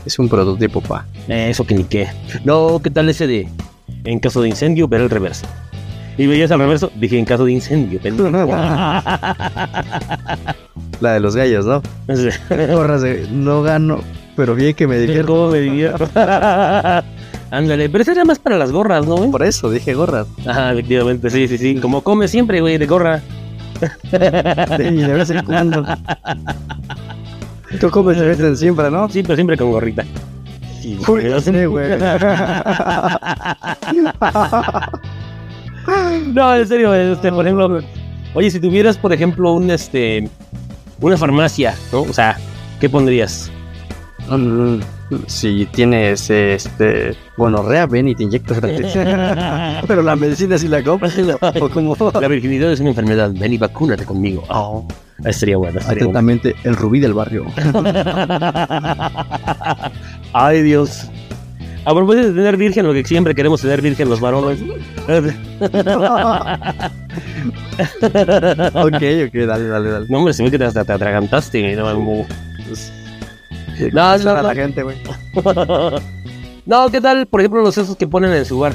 es 0.04 0.18
un 0.18 0.28
prototipo, 0.28 0.80
pa. 0.80 1.06
Eh, 1.28 1.49
eso 1.50 1.64
que 1.66 1.75
ni 1.75 1.85
qué. 1.85 2.09
No, 2.44 2.80
¿qué 2.83 2.90
tal 2.90 3.09
ese 3.09 3.26
de 3.26 3.49
en 4.04 4.21
caso 4.21 4.42
de 4.42 4.50
incendio, 4.50 4.87
ver 4.87 5.00
el 5.00 5.09
reverso? 5.11 5.47
Y 6.16 6.26
veías 6.26 6.50
al 6.50 6.61
reverso, 6.61 6.92
dije 6.94 7.18
en 7.18 7.25
caso 7.25 7.44
de 7.47 7.52
incendio, 7.52 7.99
pendejo. 8.00 8.30
La 11.00 11.12
de 11.14 11.21
los 11.21 11.35
gallos, 11.35 11.66
¿no? 11.66 11.83
Gorras 12.75 13.02
no 13.30 13.62
gano, 13.62 14.00
pero 14.37 14.54
bien 14.54 14.75
que 14.75 14.87
me 14.87 14.99
dijeron. 14.99 15.26
¿Cómo 15.26 15.49
me 15.49 15.61
divierto? 15.61 16.09
Ándale, 17.50 17.88
pero 17.88 18.02
esa 18.02 18.12
era 18.12 18.25
más 18.25 18.38
para 18.38 18.56
las 18.59 18.71
gorras, 18.73 19.06
¿no? 19.06 19.16
güey? 19.16 19.30
Por 19.30 19.42
eso 19.42 19.71
dije 19.71 19.94
gorras. 19.94 20.26
Ajá, 20.47 20.73
efectivamente, 20.73 21.30
sí, 21.30 21.49
sí, 21.49 21.59
sí. 21.59 21.76
Como 21.76 22.02
come 22.02 22.28
siempre, 22.28 22.61
güey, 22.61 22.78
de 22.78 22.87
gorra. 22.87 23.23
Sí, 23.81 24.97
de 24.97 25.12
vez 25.12 25.31
en 25.31 25.45
cuando. 25.45 25.85
Tú 27.81 27.90
comes 27.90 28.19
de 28.19 28.26
vez 28.26 28.40
en 28.40 28.57
siempre, 28.57 28.90
¿no? 28.90 29.09
Sí, 29.09 29.23
pero 29.23 29.35
siempre 29.35 29.57
con 29.57 29.71
gorrita. 29.71 30.04
Sí, 30.81 30.99
Uy, 31.09 31.66
güey. 31.66 31.99
No, 36.33 36.57
en 36.57 36.66
serio, 36.66 36.95
este, 36.95 37.31
por 37.31 37.45
ejemplo, 37.47 37.83
oye, 38.33 38.50
si 38.50 38.59
tuvieras, 38.59 38.97
por 38.97 39.12
ejemplo, 39.12 39.52
un 39.52 39.71
este 39.71 40.28
una 41.00 41.16
farmacia, 41.16 41.75
¿no? 41.93 42.02
O 42.02 42.12
sea, 42.12 42.38
¿qué 42.81 42.88
pondrías? 42.88 43.50
Si 45.27 45.67
tienes 45.67 46.31
este 46.31 47.15
gonorrea, 47.37 47.87
ven 47.87 48.09
y 48.09 48.15
te 48.15 48.23
inyectas 48.23 48.61
gratis. 48.61 48.93
Pero 49.87 50.03
la 50.03 50.17
medicina 50.17 50.57
sí 50.59 50.69
la 50.69 50.83
compras. 50.83 51.15
O 51.61 51.69
como 51.69 51.97
La 52.21 52.29
virginidad 52.29 52.73
es 52.73 52.81
una 52.81 52.91
enfermedad, 52.91 53.31
ven 53.35 53.53
y 53.53 53.59
vacúnate 53.59 54.05
conmigo. 54.05 54.45
Oh, 54.49 54.87
estaría 55.25 55.57
bueno, 55.57 55.79
estaría 55.79 56.05
bueno. 56.05 56.19
atentamente 56.19 56.55
el 56.65 56.77
rubí 56.77 57.01
del 57.01 57.15
barrio. 57.15 57.45
Ay, 60.33 60.63
Dios. 60.63 61.09
A 61.85 61.95
propósito 61.95 62.29
de 62.29 62.33
tener 62.35 62.57
virgen, 62.57 62.87
lo 62.87 62.95
que 62.95 63.05
siempre 63.05 63.35
queremos 63.35 63.61
tener 63.61 63.83
virgen 63.83 64.09
los 64.09 64.19
varones. 64.21 64.59
ok, 64.63 64.73
ok, 68.75 69.35
dale, 69.47 69.69
dale, 69.69 69.91
dale. 69.91 70.07
No, 70.09 70.19
hombre, 70.19 70.33
se 70.33 70.43
ve 70.43 70.51
que 70.51 70.59
te, 70.59 70.67
te, 70.71 70.85
te 70.85 70.93
atragantaste. 70.93 71.77
no, 71.77 72.25
No, 73.93 74.19
no, 74.19 74.35
no. 74.37 74.43
la 74.43 74.54
gente, 74.54 74.83
güey. 74.83 74.97
no, 76.66 76.88
¿qué 76.90 77.00
tal, 77.00 77.26
por 77.26 77.40
ejemplo, 77.40 77.62
los 77.62 77.76
esos 77.78 77.97
que 77.97 78.07
ponen 78.07 78.33
en 78.33 78.45
su 78.45 78.59
bar? 78.59 78.75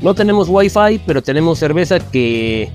No 0.00 0.14
tenemos 0.14 0.48
wifi, 0.48 1.00
pero 1.06 1.22
tenemos 1.22 1.58
cerveza 1.58 1.98
que 1.98 2.70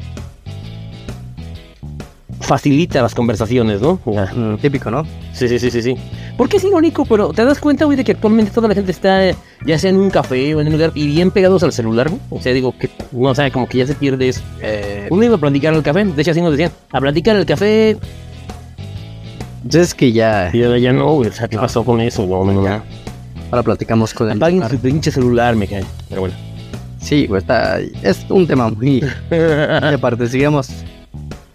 facilita 2.43 3.01
las 3.01 3.15
conversaciones, 3.15 3.81
¿no? 3.81 3.99
Mm, 4.05 4.57
típico, 4.57 4.91
¿no? 4.91 5.05
Sí, 5.33 5.47
sí, 5.47 5.59
sí, 5.59 5.71
sí, 5.71 5.81
sí. 5.81 5.95
Porque 6.37 6.57
es 6.57 6.63
irónico, 6.63 7.05
pero 7.05 7.29
te 7.29 7.45
das 7.45 7.59
cuenta, 7.59 7.85
güey, 7.85 7.97
de 7.97 8.03
que 8.03 8.11
actualmente 8.11 8.51
toda 8.51 8.67
la 8.67 8.75
gente 8.75 8.91
está 8.91 9.31
ya 9.65 9.79
sea 9.79 9.89
en 9.89 9.97
un 9.97 10.09
café 10.09 10.53
o 10.53 10.61
en 10.61 10.67
un 10.67 10.73
lugar 10.73 10.91
y 10.93 11.07
bien 11.07 11.31
pegados 11.31 11.63
al 11.63 11.71
celular, 11.71 12.09
güey. 12.09 12.21
O 12.29 12.41
sea, 12.41 12.53
digo 12.53 12.75
que, 12.77 12.89
no 13.11 13.29
o 13.29 13.35
sea, 13.35 13.49
como 13.51 13.67
que 13.67 13.79
ya 13.79 13.87
se 13.87 13.95
pierde 13.95 14.29
eso. 14.29 14.41
Eh, 14.61 15.07
Uno 15.09 15.23
iba 15.23 15.35
a 15.35 15.39
platicar 15.39 15.73
al 15.73 15.83
café, 15.83 16.03
de 16.03 16.21
hecho 16.21 16.31
así 16.31 16.41
nos 16.41 16.51
decían, 16.51 16.71
a 16.91 16.99
platicar 16.99 17.35
al 17.35 17.45
café, 17.45 17.97
es 19.71 19.93
que 19.93 20.11
ya, 20.11 20.51
ya 20.51 20.93
no, 20.93 21.13
güey, 21.15 21.29
o 21.29 21.33
sea, 21.33 21.47
¿qué 21.47 21.57
pasó 21.57 21.83
con 21.83 22.01
eso? 22.01 22.25
No, 22.25 22.43
no, 22.43 22.53
no. 22.53 22.63
ya. 22.63 22.83
Ahora 23.51 23.63
platicamos 23.63 24.13
con 24.13 24.31
el. 24.31 24.37
Apaguen 24.37 24.67
su 24.67 24.77
pinche 24.77 25.11
celular, 25.11 25.55
me 25.55 25.67
cae. 25.67 25.85
Pero 26.09 26.21
bueno. 26.21 26.35
Sí, 26.99 27.27
güey, 27.27 27.41
está. 27.41 27.79
Es 28.01 28.25
un 28.29 28.47
tema 28.47 28.69
muy. 28.69 29.03
Y 29.31 29.93
aparte, 29.93 30.27
sigamos 30.27 30.69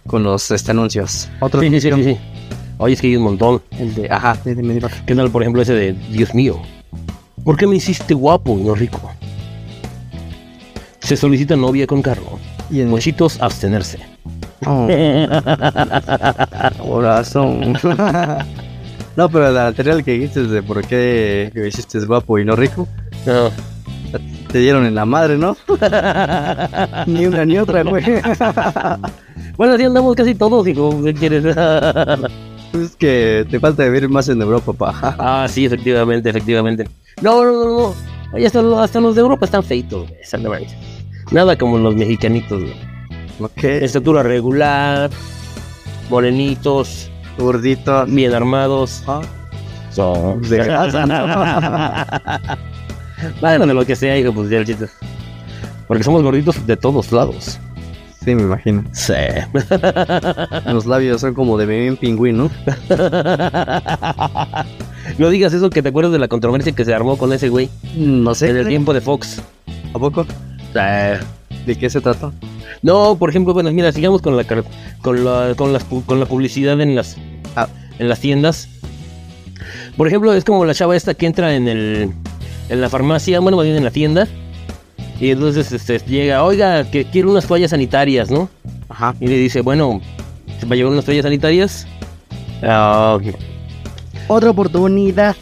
con 0.07 0.23
los 0.23 0.51
este, 0.51 0.71
anuncios. 0.71 1.29
Otro 1.41 1.61
Sí, 1.61 1.69
sí, 1.71 1.81
sí, 1.81 2.05
sí. 2.05 2.17
Oye, 2.79 2.95
es 2.95 3.01
que 3.01 3.09
hay 3.09 3.17
un 3.17 3.25
montón. 3.25 3.63
El 3.79 3.95
de. 3.95 4.09
Ajá, 4.11 4.39
dime, 4.45 4.75
dime. 4.75 4.89
¿Qué 5.07 5.15
tal, 5.15 5.31
por 5.31 5.43
ejemplo, 5.43 5.61
ese 5.61 5.75
de 5.75 5.93
Dios 5.93 6.35
mío? 6.35 6.61
¿Por 7.43 7.57
qué 7.57 7.67
me 7.67 7.77
hiciste 7.77 8.15
guapo 8.15 8.59
y 8.59 8.63
no 8.63 8.75
rico? 8.75 9.01
Se 11.01 11.17
solicita 11.17 11.57
novia 11.57 11.87
con 11.87 12.03
carro. 12.03 12.39
Y 12.71 12.81
en 12.81 12.91
Mochitos, 12.91 13.41
abstenerse. 13.41 13.99
Oh, 14.67 14.89
corazón. 16.79 17.73
no, 19.17 19.29
pero 19.29 19.51
la 19.53 19.69
anterior 19.69 20.03
que 20.03 20.13
dijiste 20.13 20.43
de 20.45 20.63
por 20.63 20.85
qué 20.87 21.51
me 21.55 21.69
hiciste 21.69 21.99
guapo 22.05 22.39
y 22.39 22.45
no 22.45 22.57
rico, 22.57 22.87
No. 23.27 23.51
te 24.51 24.59
dieron 24.59 24.85
en 24.87 24.95
la 24.95 25.05
madre, 25.05 25.37
¿no? 25.39 25.57
ni 27.07 27.27
una 27.27 27.45
ni 27.45 27.59
otra, 27.59 27.83
güey. 27.83 28.05
Bueno, 29.57 29.75
así 29.75 29.85
andamos 29.85 30.15
casi 30.17 30.35
todos, 30.35 30.67
hijo. 30.67 31.03
¿Qué 31.05 31.15
quieres? 31.15 31.45
es 32.75 32.97
que 32.97 33.47
te 33.51 33.59
falta 33.61 33.85
vivir 33.85 34.09
más 34.09 34.29
en 34.29 34.41
Europa, 34.43 34.73
pa. 34.73 35.15
ah, 35.19 35.47
sí, 35.49 35.65
efectivamente, 35.67 36.31
efectivamente. 36.31 36.89
No, 37.23 37.45
no, 37.45 37.53
no, 37.53 37.65
no. 37.79 37.95
Oye, 38.33 38.47
hasta, 38.47 38.61
los- 38.63 38.79
hasta 38.79 39.01
los 39.01 39.15
de 39.15 39.23
Europa 39.23 39.47
están 39.47 39.63
feitos, 39.65 40.07
güey. 40.45 40.67
Nada 41.31 41.57
como 41.57 41.79
los 41.79 41.95
mexicanitos, 41.95 42.61
güey. 42.61 42.88
Ok. 43.41 43.65
Estatura 43.65 44.23
regular, 44.23 45.11
morenitos, 46.11 47.11
Gordito. 47.39 48.05
bien 48.07 48.35
armados. 48.35 49.03
Ah, 49.07 49.21
Son. 49.93 50.41
De 50.43 50.59
grasa, 50.59 51.07
bueno, 53.41 53.67
de 53.67 53.75
lo 53.75 53.85
que 53.85 53.97
sea, 53.97 54.17
hijo, 54.19 54.33
pues 54.33 54.49
ya 54.51 54.59
el 54.59 54.67
chiste. 54.67 54.87
Porque 55.87 56.03
somos 56.05 56.23
gorditos 56.23 56.67
de 56.67 56.77
todos 56.77 57.11
lados. 57.13 57.59
Sí, 58.25 58.35
me 58.35 58.43
imagino. 58.43 58.85
Sí. 58.93 59.15
Los 60.67 60.85
labios 60.87 61.21
son 61.23 61.33
como 61.35 61.57
de 61.57 61.65
bebé 61.67 61.97
pingüino. 61.97 62.51
no 65.19 65.31
digas 65.31 65.53
eso 65.55 65.71
que 65.71 65.83
te 65.83 65.89
acuerdas 65.89 66.13
de 66.13 66.19
la 66.19 66.29
controversia 66.29 66.73
que 66.73 66.85
se 66.85 66.93
armó 66.95 67.17
con 67.17 67.33
ese 67.33 67.49
güey 67.49 67.71
No 67.97 68.35
sé. 68.35 68.51
en 68.51 68.59
el 68.59 68.69
tiempo 68.69 68.93
de 68.93 69.01
Fox. 69.01 69.41
¿A 69.95 69.99
poco? 69.99 70.27
¿De 70.75 71.79
qué 71.79 71.89
se 71.89 72.01
trata? 72.03 72.31
No, 72.83 73.17
por 73.19 73.31
ejemplo, 73.31 73.55
bueno, 73.55 73.71
mira, 73.73 73.91
sigamos 73.93 74.23
con 74.23 74.37
la 74.37 74.45
con 74.45 75.25
la 75.25 75.55
con 75.57 75.73
las 75.73 75.85
con 75.85 76.21
la 76.21 76.27
publicidad 76.27 76.81
en 76.81 76.95
las 76.95 77.17
Ah. 77.57 77.69
en 77.99 78.09
las 78.09 78.21
tiendas. 78.21 78.69
Por 79.97 80.07
ejemplo, 80.07 80.33
es 80.33 80.45
como 80.45 80.65
la 80.65 80.75
chava 80.75 80.95
esta 80.97 81.15
que 81.15 81.27
entra 81.27 81.55
en 81.55 81.67
el 81.69 82.13
en 82.69 82.81
la 82.81 82.89
farmacia, 82.89 83.41
bueno, 83.41 83.57
más 83.57 83.65
bien 83.67 83.77
en 83.77 83.85
la 83.85 83.91
tienda. 83.91 84.29
Y 85.21 85.31
entonces 85.31 85.73
este, 85.73 85.99
llega, 86.07 86.45
oiga, 86.45 86.89
que 86.89 87.05
quiero 87.05 87.31
unas 87.31 87.47
toallas 87.47 87.71
sanitarias, 87.73 88.31
¿no? 88.31 88.49
Ajá. 88.89 89.15
Y 89.21 89.27
le 89.27 89.37
dice, 89.37 89.63
bueno, 89.63 90.01
¿se 90.61 90.67
va 90.67 90.75
a 90.75 90.77
llevar 90.77 90.93
unas 90.93 91.05
toallas 91.05 91.25
sanitarias? 91.25 91.87
Ah, 92.63 93.19
Otra 94.29 94.51
oportunidad. 94.51 95.35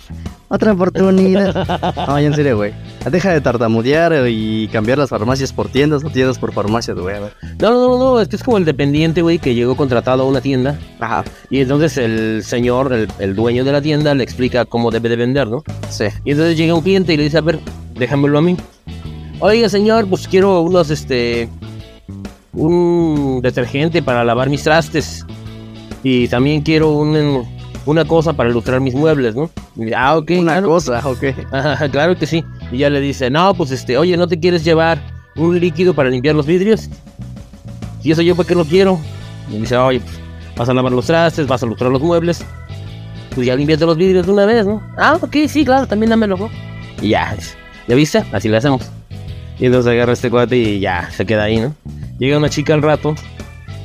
Otra 0.49 0.73
oportunidad. 0.73 1.95
no, 2.09 2.19
en 2.19 2.35
serio, 2.35 2.57
güey. 2.57 2.73
Deja 3.11 3.33
de 3.33 3.41
tartamudear 3.41 4.29
y 4.29 4.69
cambiar 4.69 4.99
las 4.99 5.11
farmacias 5.11 5.53
por 5.53 5.69
tiendas 5.69 6.03
o 6.05 6.11
tiendas 6.11 6.39
por 6.39 6.53
farmacias, 6.53 6.99
güey. 6.99 7.17
No, 7.61 7.71
no, 7.71 7.89
no, 7.89 7.99
no, 7.99 8.21
es 8.21 8.29
que 8.29 8.37
es 8.37 8.43
como 8.43 8.59
el 8.59 8.65
dependiente, 8.65 9.23
güey, 9.23 9.39
que 9.39 9.55
llegó 9.55 9.77
contratado 9.77 10.25
a 10.25 10.27
una 10.27 10.41
tienda. 10.41 10.79
Ajá. 10.99 11.25
Y 11.49 11.61
entonces 11.61 11.97
el 11.99 12.43
señor, 12.45 12.93
el, 12.93 13.09
el 13.21 13.37
dueño 13.37 13.65
de 13.65 13.73
la 13.73 13.81
tienda, 13.81 14.15
le 14.15 14.25
explica 14.25 14.65
cómo 14.65 14.91
debe 14.91 15.09
de 15.09 15.17
vender, 15.17 15.47
¿no? 15.47 15.63
Sí. 15.89 16.07
Y 16.25 16.33
entonces 16.33 16.57
llega 16.57 16.75
un 16.75 16.83
cliente 16.83 17.15
y 17.15 17.17
le 17.17 17.23
dice, 17.23 17.39
a 17.39 17.43
ver, 17.43 17.61
déjamelo 17.95 18.39
a 18.39 18.43
mí. 18.43 18.57
Oiga, 19.39 19.69
señor, 19.69 20.09
pues 20.09 20.27
quiero 20.27 20.63
unos, 20.63 20.91
este, 20.91 21.49
un 22.53 23.41
detergente 23.43 24.03
para 24.03 24.25
lavar 24.25 24.51
mis 24.51 24.63
trastes. 24.63 25.25
Y 26.03 26.29
también 26.29 26.63
quiero 26.63 26.91
un, 26.91 27.47
una 27.87 28.05
cosa 28.05 28.33
para 28.33 28.51
ilustrar 28.51 28.81
mis 28.81 28.95
muebles, 28.95 29.35
¿no? 29.35 29.49
Y 29.77 29.93
ah, 29.93 30.17
ok. 30.17 30.33
Una 30.39 30.53
claro. 30.53 30.69
cosa, 30.69 31.01
ok. 31.05 31.25
Ajá, 31.53 31.89
claro 31.89 32.17
que 32.17 32.27
sí. 32.27 32.45
Y 32.71 32.79
ya 32.79 32.91
le 32.91 33.01
dice, 33.01 33.31
no, 33.31 33.55
pues 33.55 33.71
este, 33.71 33.97
oye, 33.97 34.17
¿no 34.17 34.27
te 34.27 34.39
quieres 34.39 34.65
llevar 34.65 35.01
un 35.37 35.59
líquido 35.59 35.95
para 35.95 36.11
limpiar 36.11 36.35
los 36.35 36.47
vidrios? 36.47 36.91
Y 38.03 38.11
eso 38.11 38.23
yo, 38.23 38.37
¿para 38.37 38.49
qué 38.49 38.55
lo 38.55 38.65
quiero? 38.65 38.99
Y 39.51 39.59
dice, 39.59 39.77
oye, 39.77 40.01
pues, 40.01 40.21
vas 40.57 40.69
a 40.69 40.75
lavar 40.75 40.93
los 40.93 41.07
trastes, 41.07 41.47
vas 41.47 41.63
a 41.63 41.67
ilustrar 41.67 41.91
los 41.91 42.03
muebles. 42.03 42.45
Pues 43.35 43.47
ya 43.47 43.55
limpiaste 43.55 43.87
los 43.87 43.97
vidrios 43.97 44.27
de 44.27 44.33
una 44.33 44.47
vez, 44.47 44.67
¿no? 44.67 44.83
Ah, 44.97 45.19
ok, 45.21 45.37
sí, 45.47 45.65
claro, 45.65 45.87
también 45.87 46.11
dámelo, 46.11 46.37
¿no? 46.37 46.51
Y 47.01 47.11
ya, 47.11 47.37
¿ya 47.87 47.95
viste? 47.95 48.25
Así 48.33 48.49
lo 48.49 48.57
hacemos. 48.57 48.83
Y 49.59 49.67
entonces 49.67 49.93
agarra 49.93 50.13
este 50.13 50.31
cuate 50.31 50.57
y 50.57 50.81
ya, 50.81 51.11
se 51.11 51.25
queda 51.27 51.45
ahí, 51.45 51.59
¿no? 51.59 51.75
Llega 52.19 52.39
una 52.39 52.49
chica 52.49 52.75
al 52.75 52.83
rato 52.83 53.15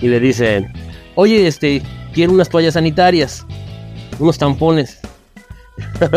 y 0.01 0.07
le 0.07 0.19
dice, 0.19 0.67
oye, 1.15 1.47
este, 1.47 1.81
quiero 2.13 2.31
unas 2.31 2.49
toallas 2.49 2.73
sanitarias, 2.75 3.45
unos 4.21 4.37
tampones, 4.37 4.99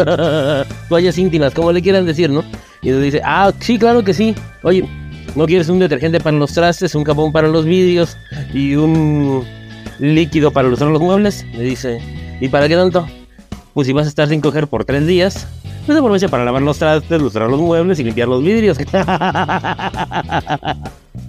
toallas 0.88 1.18
íntimas, 1.18 1.54
como 1.54 1.72
le 1.72 1.82
quieran 1.82 2.06
decir, 2.06 2.30
¿no? 2.30 2.44
Y 2.82 2.90
le 2.90 3.00
dice, 3.00 3.20
ah, 3.24 3.52
sí, 3.60 3.78
claro 3.78 4.04
que 4.04 4.14
sí. 4.14 4.34
Oye, 4.62 4.88
¿no 5.34 5.46
quieres 5.46 5.68
un 5.68 5.78
detergente 5.78 6.20
para 6.20 6.36
los 6.36 6.52
trastes, 6.52 6.94
un 6.94 7.04
capón 7.04 7.32
para 7.32 7.48
los 7.48 7.64
vidrios 7.64 8.16
y 8.52 8.74
un 8.76 9.44
líquido 9.98 10.50
para 10.50 10.68
ilustrar 10.68 10.90
los 10.90 11.00
muebles? 11.00 11.46
Le 11.54 11.62
dice, 11.64 12.00
¿y 12.40 12.48
para 12.48 12.68
qué 12.68 12.76
tanto? 12.76 13.06
Pues 13.72 13.86
si 13.86 13.92
vas 13.92 14.06
a 14.06 14.08
estar 14.10 14.28
sin 14.28 14.40
coger 14.40 14.68
por 14.68 14.84
tres 14.84 15.06
días, 15.06 15.48
pues 15.86 15.98
aprovecha 15.98 16.28
para 16.28 16.44
lavar 16.44 16.62
los 16.62 16.78
trastes, 16.78 17.20
lustrar 17.20 17.48
los 17.48 17.60
muebles 17.60 17.98
y 17.98 18.04
limpiar 18.04 18.28
los 18.28 18.42
vidrios. 18.42 18.78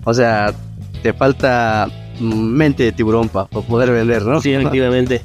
O 0.07 0.13
sea, 0.13 0.53
te 1.01 1.13
falta 1.13 1.89
mente 2.19 2.83
de 2.83 2.91
tiburón 2.91 3.27
para 3.27 3.47
poder 3.47 3.91
vender, 3.91 4.21
¿no? 4.21 4.39
Sí, 4.39 4.53
efectivamente. 4.53 5.23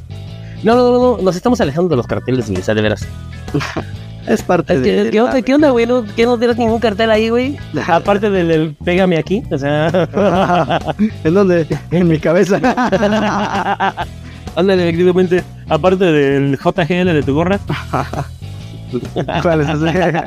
No, 0.62 0.74
no, 0.74 0.90
no, 0.92 1.16
no, 1.16 1.22
nos 1.22 1.36
estamos 1.36 1.60
alejando 1.60 1.88
de 1.88 1.96
los 1.96 2.06
carteles, 2.06 2.48
güey, 2.48 2.60
o 2.60 2.64
sea, 2.64 2.74
de 2.74 2.82
veras. 2.82 3.06
Es 4.26 4.42
parte 4.42 4.74
Es 4.74 4.82
de... 4.82 5.10
¿qué, 5.10 5.20
onda, 5.20 5.40
¿Qué 5.42 5.54
onda, 5.54 5.70
güey? 5.70 5.86
¿No, 5.86 6.04
¿Qué 6.14 6.26
no 6.26 6.38
tienes 6.38 6.56
ningún 6.58 6.78
cartel 6.78 7.10
ahí, 7.10 7.30
güey? 7.30 7.56
Aparte 7.88 8.30
del, 8.30 8.48
del 8.48 8.76
pégame 8.84 9.16
aquí, 9.16 9.42
o 9.50 9.58
sea... 9.58 9.88
¿En 11.24 11.34
dónde? 11.34 11.66
En 11.90 12.06
mi 12.06 12.18
cabeza. 12.18 12.60
Ándale, 14.54 14.88
efectivamente. 14.88 15.42
Aparte 15.68 16.04
del 16.04 16.58
JGL 16.58 17.12
de 17.12 17.22
tu 17.22 17.34
gorra. 17.34 17.58
¿Cuál 19.42 19.62
es 19.62 19.68
ese? 19.68 20.22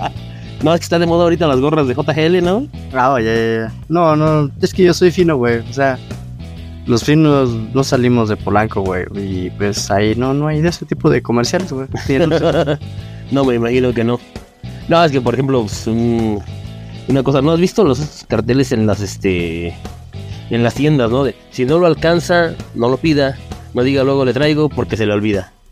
No, 0.63 0.73
es 0.73 0.79
que 0.79 0.83
está 0.85 0.97
de 0.97 1.05
moda 1.05 1.23
ahorita 1.23 1.45
las 1.45 1.59
gorras 1.59 1.87
de 1.87 1.93
JGL, 1.93 2.43
¿no? 2.43 2.67
Ah, 2.93 3.11
oye, 3.11 3.25
ya, 3.25 3.67
ya. 3.67 3.73
No, 3.89 4.15
no, 4.15 4.49
es 4.61 4.73
que 4.73 4.83
yo 4.83 4.93
soy 4.93 5.11
fino, 5.11 5.35
güey. 5.35 5.59
O 5.59 5.73
sea, 5.73 5.99
los 6.85 7.03
finos 7.03 7.49
no 7.73 7.83
salimos 7.83 8.29
de 8.29 8.37
Polanco, 8.37 8.81
güey. 8.81 9.05
Y 9.15 9.49
pues 9.51 9.89
ahí 9.91 10.15
no, 10.15 10.33
no 10.33 10.47
hay 10.47 10.61
de 10.61 10.69
ese 10.69 10.85
tipo 10.85 11.09
de 11.09 11.21
comerciales, 11.21 11.71
güey. 11.71 11.87
No 13.31 13.43
me 13.45 13.55
imagino 13.55 13.93
que 13.93 14.03
no. 14.03 14.19
No, 14.87 15.03
es 15.03 15.11
que, 15.11 15.21
por 15.21 15.33
ejemplo, 15.33 15.61
pues, 15.61 15.87
un- 15.87 16.39
una 17.07 17.23
cosa, 17.23 17.41
¿no 17.41 17.51
has 17.51 17.59
visto 17.59 17.83
los 17.83 18.25
carteles 18.27 18.71
en 18.71 18.85
las, 18.85 19.01
este... 19.01 19.73
En 20.49 20.61
las 20.61 20.73
tiendas, 20.75 21.09
¿no? 21.09 21.23
De, 21.23 21.35
si 21.51 21.65
no 21.65 21.79
lo 21.79 21.87
alcanza, 21.87 22.53
no 22.75 22.89
lo 22.89 22.97
pida. 22.97 23.37
No 23.73 23.81
diga 23.81 24.03
luego 24.03 24.23
le 24.25 24.33
traigo 24.33 24.69
porque 24.69 24.97
se 24.97 25.05
le 25.05 25.13
olvida. 25.13 25.51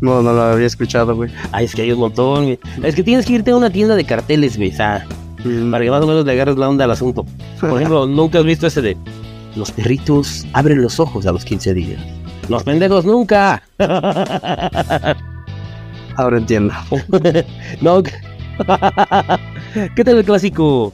No, 0.00 0.20
no 0.22 0.32
lo 0.32 0.42
había 0.42 0.66
escuchado, 0.66 1.14
güey. 1.16 1.30
Ay, 1.52 1.64
es 1.64 1.74
que 1.74 1.82
hay 1.82 1.92
un 1.92 2.00
montón, 2.00 2.44
güey. 2.44 2.58
Es 2.82 2.94
que 2.94 3.02
tienes 3.02 3.24
que 3.24 3.32
irte 3.34 3.52
a 3.52 3.56
una 3.56 3.70
tienda 3.70 3.94
de 3.96 4.04
carteles, 4.04 4.56
güey. 4.56 4.70
O 4.70 4.76
sea, 4.76 5.06
Mm, 5.44 5.70
para 5.70 5.84
que 5.84 5.90
más 5.92 6.02
o 6.02 6.06
menos 6.08 6.26
le 6.26 6.32
agarres 6.32 6.56
la 6.56 6.68
onda 6.68 6.84
al 6.84 6.90
asunto. 6.90 7.24
Por 7.60 7.70
ejemplo, 7.76 8.06
nunca 8.06 8.38
has 8.40 8.44
visto 8.44 8.66
ese 8.66 8.82
de 8.82 8.96
los 9.58 9.70
perritos 9.72 10.46
abren 10.52 10.80
los 10.80 11.00
ojos 11.00 11.26
a 11.26 11.32
los 11.32 11.44
15 11.44 11.74
días. 11.74 12.00
Los 12.48 12.62
pendejos 12.62 13.04
nunca. 13.04 13.62
Ahora 16.16 16.38
entiendo. 16.38 16.72
no. 17.80 18.02
¿Qué 19.96 20.04
tal 20.04 20.18
el 20.18 20.24
clásico? 20.24 20.92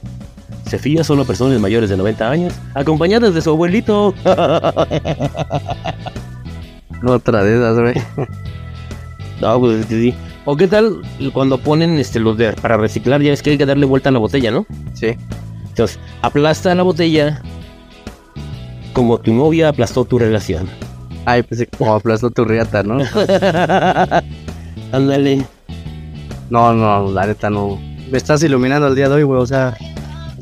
Se 0.67 0.77
fía 0.79 1.03
solo 1.03 1.21
a 1.21 1.25
personas 1.25 1.59
mayores 1.59 1.89
de 1.89 1.97
90 1.97 2.29
años, 2.29 2.53
acompañadas 2.73 3.33
de 3.33 3.41
su 3.41 3.51
abuelito. 3.51 4.13
Otra 7.05 7.43
de 7.43 7.57
esas, 7.57 7.79
güey. 7.79 7.93
no, 9.41 9.59
pues 9.59 9.85
sí. 9.87 10.13
¿O 10.45 10.57
qué 10.57 10.67
tal 10.67 11.01
cuando 11.33 11.57
ponen 11.59 11.97
este 11.99 12.19
los 12.19 12.37
de 12.37 12.53
para 12.53 12.77
reciclar? 12.77 13.21
Ya 13.21 13.29
ves 13.31 13.43
que 13.43 13.51
hay 13.51 13.57
que 13.57 13.65
darle 13.65 13.85
vuelta 13.85 14.09
a 14.09 14.11
la 14.11 14.19
botella, 14.19 14.51
¿no? 14.51 14.65
Sí. 14.93 15.15
Entonces, 15.69 15.99
aplasta 16.21 16.73
la 16.73 16.83
botella 16.83 17.41
como 18.95 19.19
tu 19.19 19.33
novia 19.33 19.67
aplastó 19.69 20.05
tu 20.05 20.17
relación. 20.17 20.67
Ay, 21.25 21.43
pensé 21.43 21.67
como 21.67 21.93
aplastó 21.93 22.31
tu 22.31 22.45
riata, 22.45 22.81
¿no? 22.81 22.99
Ándale. 24.93 25.45
No, 26.49 26.73
no, 26.73 27.11
la 27.11 27.27
neta 27.27 27.49
no. 27.49 27.77
Me 28.09 28.17
estás 28.17 28.41
iluminando 28.43 28.87
el 28.87 28.95
día 28.95 29.09
de 29.09 29.15
hoy, 29.15 29.23
güey. 29.23 29.41
O 29.41 29.45
sea, 29.45 29.77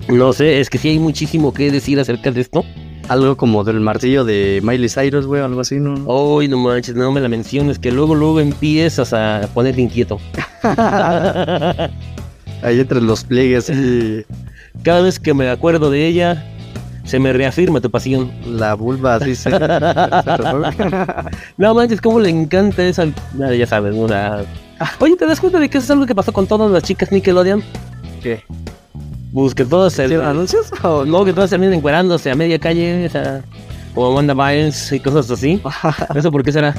No 0.07 0.33
sé, 0.33 0.59
es 0.59 0.69
que 0.69 0.77
sí 0.77 0.89
hay 0.89 0.99
muchísimo 0.99 1.51
que 1.51 1.71
decir 1.71 1.99
acerca 1.99 2.29
de 2.31 2.41
esto. 2.41 2.63
algo 3.09 3.35
como 3.35 3.63
del 3.63 3.79
martillo 3.79 4.23
de 4.23 4.61
Miley 4.63 4.87
Cyrus, 4.89 5.25
güey, 5.25 5.41
algo 5.41 5.61
así, 5.61 5.79
¿no? 5.79 5.95
Hoy 6.05 6.47
no 6.47 6.57
manches, 6.59 6.95
no 6.95 7.11
me 7.11 7.21
la 7.21 7.29
menciones, 7.29 7.79
que 7.79 7.91
luego, 7.91 8.13
luego 8.13 8.39
empiezas 8.39 9.13
a 9.13 9.49
ponerte 9.53 9.81
inquieto. 9.81 10.19
Ahí 12.61 12.79
entre 12.79 13.01
los 13.01 13.23
pliegues 13.23 13.69
y 13.69 14.23
Cada 14.83 15.01
vez 15.01 15.19
que 15.19 15.33
me 15.33 15.49
acuerdo 15.49 15.89
de 15.89 16.05
ella, 16.07 16.45
se 17.03 17.19
me 17.19 17.33
reafirma 17.33 17.81
tu 17.81 17.89
pasión. 17.91 18.31
la 18.45 18.73
vulva 18.75 19.15
así 19.15 19.35
se... 19.35 19.49
No 21.57 21.73
manches, 21.73 22.01
cómo 22.01 22.19
le 22.19 22.29
encanta 22.29 22.83
esa. 22.83 23.03
ah, 23.43 23.53
Ya 23.53 23.67
sabes, 23.67 23.95
una. 23.95 24.43
Oye, 24.99 25.15
¿te 25.15 25.25
das 25.25 25.39
cuenta 25.39 25.59
de 25.59 25.69
que 25.69 25.77
eso 25.77 25.85
es 25.85 25.91
algo 25.91 26.05
que 26.05 26.15
pasó 26.15 26.31
con 26.33 26.47
todas 26.47 26.71
las 26.71 26.83
chicas 26.83 27.11
Nickelodeon? 27.11 27.63
¿Qué? 28.21 28.43
Pues 29.33 29.55
que 29.55 29.65
todas 29.65 29.93
se. 29.93 30.05
¿Hicieron 30.05 30.25
anuncios? 30.27 30.71
o 30.83 31.05
no, 31.05 31.23
que 31.25 31.33
todas 31.33 31.49
terminan 31.49 31.73
encuerándose 31.73 32.29
a 32.31 32.35
media 32.35 32.59
calle, 32.59 33.05
o 33.05 33.09
sea, 33.09 33.41
como 33.95 34.07
Amanda 34.17 34.33
Bynes 34.33 34.91
y 34.91 34.99
cosas 34.99 35.29
así. 35.31 35.61
¿Eso 36.15 36.31
por 36.31 36.43
qué 36.43 36.51
será? 36.51 36.75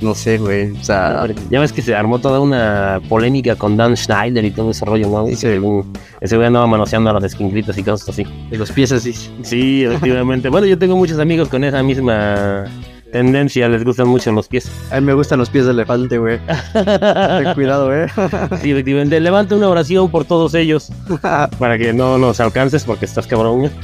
No 0.00 0.14
sé, 0.14 0.36
güey. 0.38 0.72
O 0.72 0.84
sea, 0.84 1.26
Ya 1.50 1.58
ves 1.60 1.72
que 1.72 1.80
se 1.82 1.94
armó 1.94 2.18
toda 2.18 2.40
una 2.40 3.00
polémica 3.08 3.56
con 3.56 3.76
Dan 3.76 3.96
Schneider 3.96 4.44
y 4.44 4.50
todo 4.50 4.70
ese 4.70 4.84
rollo, 4.84 5.08
¿no? 5.08 5.24
Un- 5.24 5.92
ese 6.20 6.36
güey 6.36 6.46
andaba 6.46 6.66
manoseando 6.66 7.10
a 7.10 7.14
las 7.14 7.24
esquinglitas 7.24 7.76
y 7.78 7.82
cosas 7.82 8.08
así. 8.10 8.26
de 8.50 8.58
los 8.58 8.70
pies 8.72 8.92
así. 8.92 9.14
Sí, 9.42 9.84
efectivamente. 9.84 10.48
bueno, 10.50 10.66
yo 10.66 10.78
tengo 10.78 10.96
muchos 10.96 11.18
amigos 11.18 11.48
con 11.48 11.64
esa 11.64 11.82
misma 11.82 12.64
tendencia, 13.12 13.68
les 13.70 13.84
gustan 13.84 14.08
mucho 14.08 14.30
los 14.32 14.48
pies. 14.48 14.70
A 14.90 15.00
mí 15.00 15.06
me 15.06 15.14
gustan 15.14 15.38
los 15.38 15.48
pies 15.48 15.64
de 15.64 15.70
elefante, 15.70 16.18
güey. 16.18 16.38
Ten 16.74 17.54
cuidado, 17.54 17.86
güey. 17.86 18.06
Sí, 18.60 18.72
efectivamente. 18.72 19.18
Levanta 19.20 19.54
una 19.54 19.68
oración 19.68 20.10
por 20.10 20.24
todos 20.26 20.54
ellos 20.54 20.90
para 21.58 21.78
que 21.78 21.92
no 21.94 22.18
nos 22.18 22.38
alcances 22.40 22.84
porque 22.84 23.06
estás 23.06 23.26
cabrón. 23.26 23.70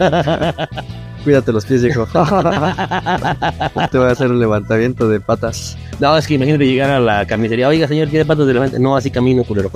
Cuídate 1.25 1.53
los 1.53 1.65
pies, 1.65 1.83
viejo. 1.83 2.07
Te 3.91 3.99
voy 3.99 4.09
a 4.09 4.11
hacer 4.11 4.31
un 4.31 4.41
levantamiento 4.41 5.09
de 5.09 5.21
patas. 5.21 5.77
No, 6.01 6.17
es 6.17 6.27
que 6.27 6.35
imagínate 6.35 6.67
llegar 6.67 6.91
a 6.91 7.01
la 7.01 7.27
carnicería. 7.27 7.69
Oiga, 7.69 7.87
señor, 7.87 8.09
¿tiene 8.09 8.25
patas 8.25 8.47
de 8.47 8.53
elefante? 8.53 8.79
No, 8.79 8.97
así 8.97 9.11
camino, 9.11 9.45
culero. 9.45 9.71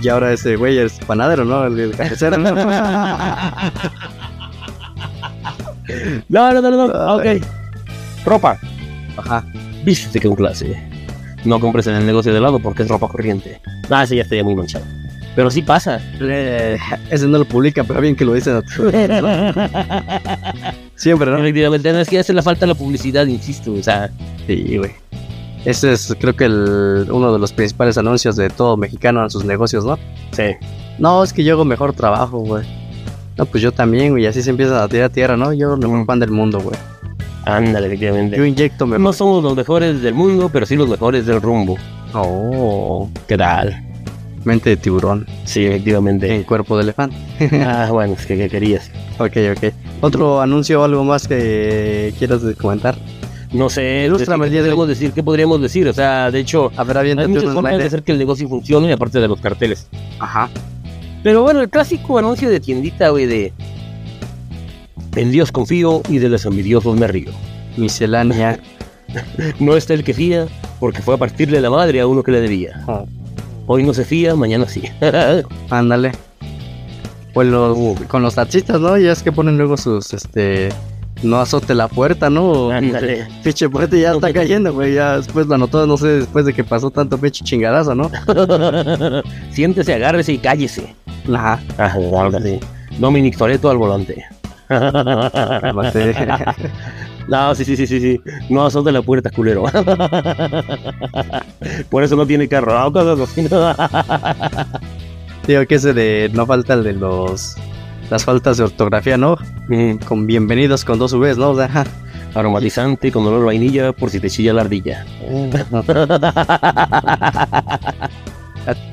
Y 0.00 0.08
ahora 0.08 0.32
ese 0.32 0.56
güey 0.56 0.78
es 0.78 0.98
panadero, 1.06 1.44
¿no? 1.44 1.64
El, 1.64 1.78
el 1.78 1.96
carnicero. 1.96 2.36
No, 6.28 6.52
no, 6.52 6.60
no, 6.60 6.70
no. 6.70 7.16
Ok. 7.16 7.24
Ropa. 8.24 8.58
Ajá. 9.16 9.42
Vístete 9.84 10.20
con 10.20 10.36
clase. 10.36 10.76
No 11.44 11.58
compres 11.58 11.86
en 11.86 11.94
el 11.94 12.04
negocio 12.04 12.32
de 12.34 12.40
lado 12.40 12.58
porque 12.58 12.82
es 12.82 12.88
ropa 12.88 13.08
corriente. 13.08 13.60
Ah, 13.88 14.02
ese 14.02 14.16
ya 14.16 14.22
estaría 14.22 14.44
muy 14.44 14.54
manchado. 14.54 14.84
Pero 15.38 15.52
sí 15.52 15.62
pasa. 15.62 16.00
Eh, 16.20 16.76
ese 17.12 17.28
no 17.28 17.38
lo 17.38 17.44
publica, 17.44 17.84
pero 17.84 18.00
bien 18.00 18.16
que 18.16 18.24
lo 18.24 18.34
dicen. 18.34 18.60
Siempre, 20.96 21.30
¿no? 21.30 21.38
Efectivamente, 21.38 21.92
no 21.92 22.00
es 22.00 22.08
que 22.08 22.18
hace 22.18 22.32
la 22.32 22.42
falta 22.42 22.66
la 22.66 22.74
publicidad, 22.74 23.24
insisto. 23.24 23.72
O 23.72 23.80
sea, 23.80 24.10
Sí, 24.48 24.78
güey. 24.78 24.90
Ese 25.64 25.92
es, 25.92 26.12
creo 26.18 26.34
que, 26.34 26.46
el, 26.46 27.06
uno 27.12 27.32
de 27.32 27.38
los 27.38 27.52
principales 27.52 27.96
anuncios 27.96 28.34
de 28.34 28.50
todo 28.50 28.76
mexicano 28.76 29.22
en 29.22 29.30
sus 29.30 29.44
negocios, 29.44 29.84
¿no? 29.84 29.96
sí. 30.32 30.56
No, 30.98 31.22
es 31.22 31.32
que 31.32 31.44
yo 31.44 31.54
hago 31.54 31.64
mejor 31.64 31.92
trabajo, 31.92 32.38
güey. 32.40 32.66
No, 33.36 33.46
pues 33.46 33.62
yo 33.62 33.70
también, 33.70 34.10
güey. 34.10 34.26
Así 34.26 34.42
se 34.42 34.50
empieza 34.50 34.82
a 34.82 34.88
tirar 34.88 35.10
tierra, 35.10 35.36
¿no? 35.36 35.52
Yo 35.52 35.76
mejor 35.76 35.98
Mm. 35.98 36.06
pan 36.06 36.18
del 36.18 36.32
mundo, 36.32 36.58
güey. 36.58 36.76
Ándale, 37.44 37.86
Yo 37.86 37.92
efectivamente. 37.94 38.48
inyecto 38.48 38.88
mejor. 38.88 39.00
No 39.02 39.12
somos 39.12 39.44
los 39.44 39.54
mejores 39.54 40.02
del 40.02 40.14
mundo, 40.14 40.50
pero 40.52 40.66
sí 40.66 40.74
los 40.74 40.88
mejores 40.88 41.26
del 41.26 41.40
rumbo. 41.40 41.76
Oh, 42.12 43.08
¿Qué 43.28 43.38
tal? 43.38 43.84
Mente 44.48 44.70
de 44.70 44.76
tiburón 44.76 45.26
Sí, 45.44 45.64
en 45.64 45.72
efectivamente. 45.72 46.42
cuerpo 46.44 46.76
de 46.76 46.82
elefante. 46.82 47.16
ah, 47.64 47.88
bueno, 47.92 48.14
es 48.18 48.26
que 48.26 48.36
¿qué 48.36 48.48
querías. 48.48 48.90
Ok, 49.18 49.36
ok. 49.56 49.72
¿Otro 50.00 50.40
anuncio 50.40 50.80
o 50.80 50.84
algo 50.84 51.04
más 51.04 51.28
que 51.28 52.12
quieras 52.18 52.40
comentar? 52.60 52.96
No 53.52 53.70
sé, 53.70 54.04
Ilústrame 54.06 54.44
el 54.46 54.50
¿qué 54.50 54.54
día 54.56 54.62
de 54.62 54.70
hoy. 54.70 54.76
podríamos 54.76 54.88
decir? 54.88 55.12
¿Qué 55.12 55.22
podríamos 55.22 55.60
decir? 55.62 55.88
O 55.88 55.92
sea, 55.92 56.30
de 56.30 56.40
hecho, 56.40 56.70
A 56.76 56.84
ver, 56.84 56.98
hay 56.98 57.14
muchas 57.28 57.52
formas 57.54 57.78
de 57.78 57.84
hacer 57.84 58.02
que 58.02 58.12
el 58.12 58.18
negocio 58.18 58.48
funcione, 58.48 58.92
aparte 58.92 59.20
de 59.20 59.28
los 59.28 59.40
carteles. 59.40 59.88
Ajá. 60.18 60.50
Pero 61.22 61.42
bueno, 61.42 61.60
el 61.60 61.68
clásico 61.70 62.18
anuncio 62.18 62.50
de 62.50 62.60
tiendita, 62.60 63.08
güey, 63.08 63.26
de... 63.26 63.52
En 65.16 65.30
Dios 65.32 65.50
confío 65.50 66.02
y 66.08 66.18
de 66.18 66.28
los 66.28 66.44
envidiosos 66.44 66.96
me 66.96 67.06
río. 67.06 67.30
Miscelánea. 67.76 68.58
No 69.58 69.74
está 69.74 69.94
el 69.94 70.04
que 70.04 70.12
fía, 70.12 70.46
porque 70.78 71.00
fue 71.00 71.14
a 71.14 71.16
partirle 71.16 71.62
la 71.62 71.70
madre 71.70 71.98
a 72.00 72.06
uno 72.06 72.22
que 72.22 72.30
le 72.30 72.42
debía. 72.42 72.82
Oh, 72.86 73.06
Hoy 73.70 73.82
no 73.82 73.92
se 73.92 74.06
fía, 74.06 74.34
mañana 74.34 74.66
sí. 74.66 74.82
Ándale. 75.70 76.12
Pues 77.34 77.48
los, 77.48 78.00
con 78.08 78.22
los 78.22 78.34
taxistas, 78.34 78.80
¿no? 78.80 78.96
Ya 78.96 79.12
es 79.12 79.22
que 79.22 79.30
ponen 79.30 79.58
luego 79.58 79.76
sus, 79.76 80.14
este... 80.14 80.70
No 81.22 81.38
azote 81.38 81.74
la 81.74 81.88
puerta, 81.88 82.30
¿no? 82.30 82.70
Ándale. 82.70 83.28
Pinche 83.44 83.68
puerta 83.68 83.94
ya 83.96 84.12
está 84.12 84.32
cayendo, 84.32 84.72
güey. 84.72 84.94
Ya 84.94 85.18
después 85.18 85.46
lo 85.48 85.56
anotó, 85.56 85.86
no 85.86 85.98
sé, 85.98 86.06
después 86.06 86.46
de 86.46 86.54
que 86.54 86.64
pasó 86.64 86.90
tanto 86.90 87.18
pinche 87.18 87.44
chingadazo, 87.44 87.94
¿no? 87.94 88.10
Siéntese, 89.50 89.94
agárrese 89.94 90.32
y 90.32 90.38
cállese. 90.38 90.94
Ajá. 91.30 91.60
Así. 91.76 92.60
Dominic 92.98 93.36
Toretto 93.36 93.68
al 93.68 93.78
volante. 93.78 94.24
No, 97.28 97.54
sí, 97.54 97.64
sí, 97.64 97.76
sí, 97.76 97.86
sí, 97.86 98.00
sí. 98.00 98.20
No 98.48 98.68
de 98.70 98.92
la 98.92 99.02
puerta, 99.02 99.30
culero. 99.30 99.64
Por 101.90 102.02
eso 102.02 102.16
no 102.16 102.26
tiene 102.26 102.48
carro. 102.48 102.72
No, 102.78 102.90
cosas 102.90 103.20
así. 103.20 103.42
Digo 105.46 105.66
que 105.66 105.74
ese 105.74 105.92
de 105.92 106.30
no 106.32 106.46
falta 106.46 106.72
el 106.74 106.84
de 106.84 106.94
los 106.94 107.54
las 108.10 108.24
faltas 108.24 108.56
de 108.56 108.64
ortografía, 108.64 109.18
¿no? 109.18 109.36
Mm, 109.68 109.96
Con 110.06 110.26
bienvenidos 110.26 110.86
con 110.86 110.98
dos 110.98 111.12
Vs, 111.12 111.36
¿no? 111.36 111.50
O 111.50 111.56
sea, 111.56 111.84
Aromatizante 112.34 113.12
con 113.12 113.26
olor 113.26 113.42
a 113.42 113.46
vainilla 113.46 113.92
por 113.92 114.08
si 114.08 114.20
te 114.20 114.30
chilla 114.30 114.54
la 114.54 114.62
ardilla. 114.62 115.04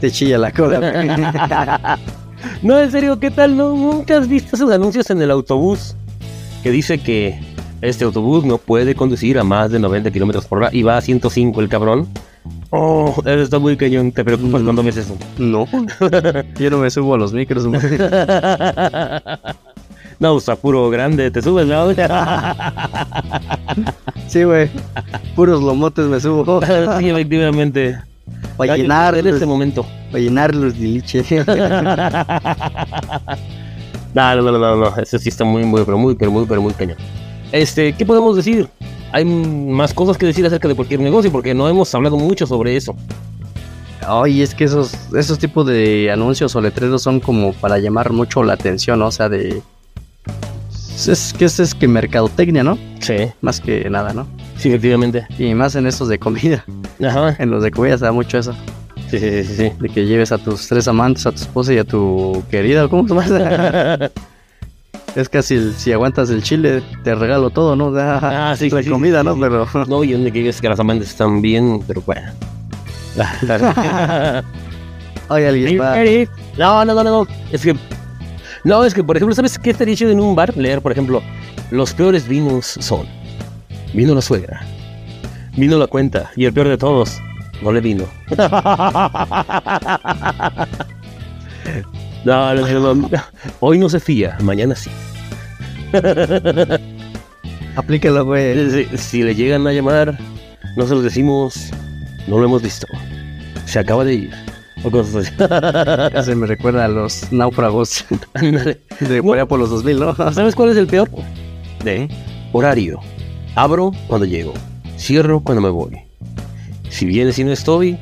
te 0.02 0.12
chilla 0.12 0.38
la 0.38 0.52
cola. 0.52 1.98
No, 2.62 2.80
en 2.80 2.92
serio, 2.92 3.20
¿qué 3.20 3.32
tal? 3.32 3.56
¿No? 3.56 3.70
¿Nunca 3.70 4.18
has 4.18 4.28
visto 4.28 4.56
esos 4.56 4.72
anuncios 4.72 5.10
en 5.10 5.22
el 5.22 5.32
autobús? 5.32 5.96
Que 6.64 6.72
dice 6.72 6.98
que 6.98 7.40
este 7.86 8.04
autobús 8.04 8.46
no 8.46 8.58
puede 8.58 8.96
conducir 8.96 9.40
a 9.40 9.44
más 9.44 9.72
de 9.72 9.80
90 9.80 10.12
kilómetros 10.12 10.46
por 10.46 10.60
hora 10.60 10.70
y 10.72 10.84
va 10.84 10.98
a 10.98 11.02
105 11.02 11.62
el 11.62 11.70
cabrón. 11.70 12.08
Oh, 12.70 13.16
eso 13.20 13.42
está 13.42 13.60
muy 13.60 13.78
cañón. 13.78 14.12
Te 14.12 14.24
preocupas 14.24 14.62
cuando 14.62 14.84
ves 14.84 14.98
eso. 14.98 15.18
no, 15.38 15.68
yo 16.60 16.70
no 16.70 16.80
me 16.80 16.90
subo 16.90 17.16
a 17.16 17.18
los 17.18 17.34
micros. 17.34 17.66
No, 20.18 20.38
está 20.38 20.56
puro 20.56 20.90
grande, 20.90 21.30
te 21.30 21.42
subes, 21.42 21.68
¿no? 21.68 21.90
Sí, 24.30 24.44
güey. 24.44 24.70
Puros 25.36 25.62
lomotes 25.62 26.06
me 26.06 26.22
subo. 26.22 26.62
sí, 27.00 27.10
efectivamente. 27.10 28.00
Para 28.56 28.78
llenar, 28.78 29.18
en 29.18 29.28
este 29.28 29.46
momento. 29.46 29.86
para 30.12 30.24
llenar 30.24 30.56
los 30.56 30.80
diliche. 30.80 31.26
No, 34.16 34.34
no, 34.34 34.44
no, 34.44 34.58
no, 34.58 34.76
no, 34.78 34.96
eso 34.96 35.20
sí 35.20 35.28
está 35.28 35.44
muy, 35.44 35.64
muy, 35.64 35.84
pero 35.84 35.98
muy, 35.98 36.16
pero 36.16 36.32
muy, 36.32 36.46
pero 36.46 36.62
muy 36.62 36.74
cañón. 36.74 36.96
Este, 37.56 37.94
¿qué 37.94 38.06
podemos 38.06 38.36
decir? 38.36 38.68
Hay 39.14 39.24
más 39.24 39.94
cosas 39.94 40.18
que 40.18 40.26
decir 40.26 40.46
acerca 40.46 40.68
de 40.68 40.76
cualquier 40.76 41.00
negocio 41.00 41.32
porque 41.32 41.54
no 41.54 41.70
hemos 41.70 41.96
hablado 41.96 42.18
mucho 42.18 42.46
sobre 42.46 42.76
eso. 42.76 42.94
Ay, 44.06 44.42
es 44.42 44.54
que 44.54 44.66
esos, 44.66 44.94
esos 45.14 45.40
tipos 45.40 45.66
de 45.66 46.12
anuncios 46.12 46.54
o 46.58 46.60
letreros 46.60 47.02
son 47.02 47.22
como 47.22 47.54
para 47.54 47.78
llamar 47.80 48.12
mucho 48.12 48.44
la 48.44 48.54
atención, 48.54 49.00
¿no? 49.00 49.08
O 49.08 49.12
sea, 49.12 49.30
de... 49.30 49.62
Es 51.08 51.34
que 51.38 51.46
es, 51.46 51.62
es 51.62 51.74
que 51.74 51.88
mercadotecnia, 51.88 52.62
¿no? 52.62 52.78
Sí, 53.00 53.32
Más 53.40 53.62
que 53.62 53.90
nada, 53.90 54.12
¿no? 54.12 54.28
sí, 54.58 54.68
efectivamente. 54.70 55.26
Y 55.40 55.54
más 55.54 55.76
en 55.76 55.88
estos 55.88 56.10
de 56.10 56.20
comida. 56.20 56.66
Ajá. 57.02 57.38
En 57.40 57.52
los 57.52 57.64
de 57.64 57.72
comida 57.72 57.98
se 57.98 58.04
da 58.04 58.12
mucho 58.12 58.38
eso. 58.38 58.54
Sí, 59.10 59.18
sí, 59.18 59.44
sí, 59.46 59.56
sí. 59.56 59.72
De 59.80 59.88
que 59.88 60.06
lleves 60.06 60.34
a 60.34 60.38
tus 60.38 60.68
tres 60.68 60.90
amantes, 60.90 61.26
a 61.26 61.32
tu 61.32 61.38
esposa 61.38 61.74
y 61.74 61.78
a 61.78 61.86
tu 61.86 62.44
querida. 62.52 62.90
¿Cómo 62.90 63.08
se 63.08 63.14
llama? 63.14 64.12
Es 65.16 65.30
casi 65.30 65.56
el- 65.56 65.74
si 65.76 65.92
aguantas 65.94 66.30
el 66.30 66.44
chile, 66.44 66.84
te 67.04 67.16
regalo 67.16 67.50
todo, 67.50 67.76
¿no? 67.76 67.94
Sea, 67.94 68.52
Ah, 68.52 68.56
sí, 68.58 68.70
la 68.70 68.84
sí, 68.84 68.90
comida, 68.90 69.22
sí, 69.22 69.26
¿no? 69.28 69.40
Pero... 69.40 69.66
No, 69.88 70.04
y 70.04 70.12
donde 70.12 70.32
que 70.32 70.40
digas 70.40 70.60
que 70.60 70.68
las 70.70 70.80
amantes 70.80 71.10
están 71.10 71.42
bien, 71.42 71.82
pero 71.88 72.02
bueno. 72.06 72.32
Ay, 75.30 75.44
alguien 75.46 75.80
va... 75.80 75.96
No, 76.58 76.84
no, 76.86 76.94
no, 76.94 77.04
no, 77.04 77.10
no. 77.24 77.28
Es 77.52 77.62
que. 77.62 77.76
No, 78.66 78.84
es 78.84 78.94
que, 78.94 79.04
por 79.04 79.16
ejemplo, 79.16 79.34
¿sabes 79.34 79.58
qué 79.58 79.70
estaría 79.70 79.96
chido 79.96 80.12
en 80.12 80.20
un 80.20 80.36
bar? 80.36 80.56
Leer, 80.58 80.82
por 80.82 80.92
ejemplo, 80.92 81.22
los 81.72 81.94
peores 81.94 82.28
vinos 82.28 82.66
son. 82.80 83.08
Vino 83.94 84.14
la 84.14 84.22
suegra. 84.22 84.62
Vino 85.56 85.78
la 85.78 85.88
cuenta. 85.88 86.30
Y 86.36 86.44
el 86.46 86.52
peor 86.54 86.68
de 86.68 86.78
todos, 86.78 87.18
no 87.62 87.72
le 87.72 87.80
vino. 87.80 88.04
No, 92.26 92.56
no, 92.56 92.68
no, 92.68 92.96
no. 92.96 93.10
Hoy 93.60 93.78
no 93.78 93.88
se 93.88 94.00
fía, 94.00 94.38
mañana 94.42 94.76
sí. 94.76 94.90
Aplícalo, 97.76 98.26
güey. 98.26 98.72
Si, 98.72 98.98
si 98.98 99.24
le 99.24 99.36
llegan 99.36 99.68
a 99.68 99.72
llamar, 99.72 100.18
no 100.76 100.88
se 100.88 100.96
los 100.96 101.04
decimos, 101.04 101.70
no 102.28 102.40
lo 102.40 102.46
hemos 102.46 102.62
visto. 102.62 102.88
Se 103.66 103.80
acaba 103.80 104.04
de 104.04 104.14
ir. 104.16 104.32
O 104.84 104.92
cosas 104.92 105.32
así. 105.38 106.26
Se 106.26 106.36
me 106.36 106.48
recuerda 106.48 106.86
a 106.86 106.88
los 106.88 107.32
náufragos 107.32 108.06
de 108.42 109.24
por 109.24 109.48
por 109.48 109.60
los 109.60 109.70
2000, 109.70 110.00
¿no? 110.00 110.16
¿Sabes 110.32 110.56
cuál 110.56 110.70
es 110.70 110.78
el 110.78 110.88
peor? 110.88 111.10
De 111.84 112.10
horario. 112.54 113.00
Abro 113.56 113.92
cuando 114.08 114.26
llego. 114.26 114.54
Cierro 114.98 115.42
cuando 115.42 115.62
me 115.62 115.70
voy. 115.70 116.00
Si 116.90 117.06
vienes 117.06 117.38
y 117.40 117.44
no 117.44 117.52
estoy, 117.52 117.98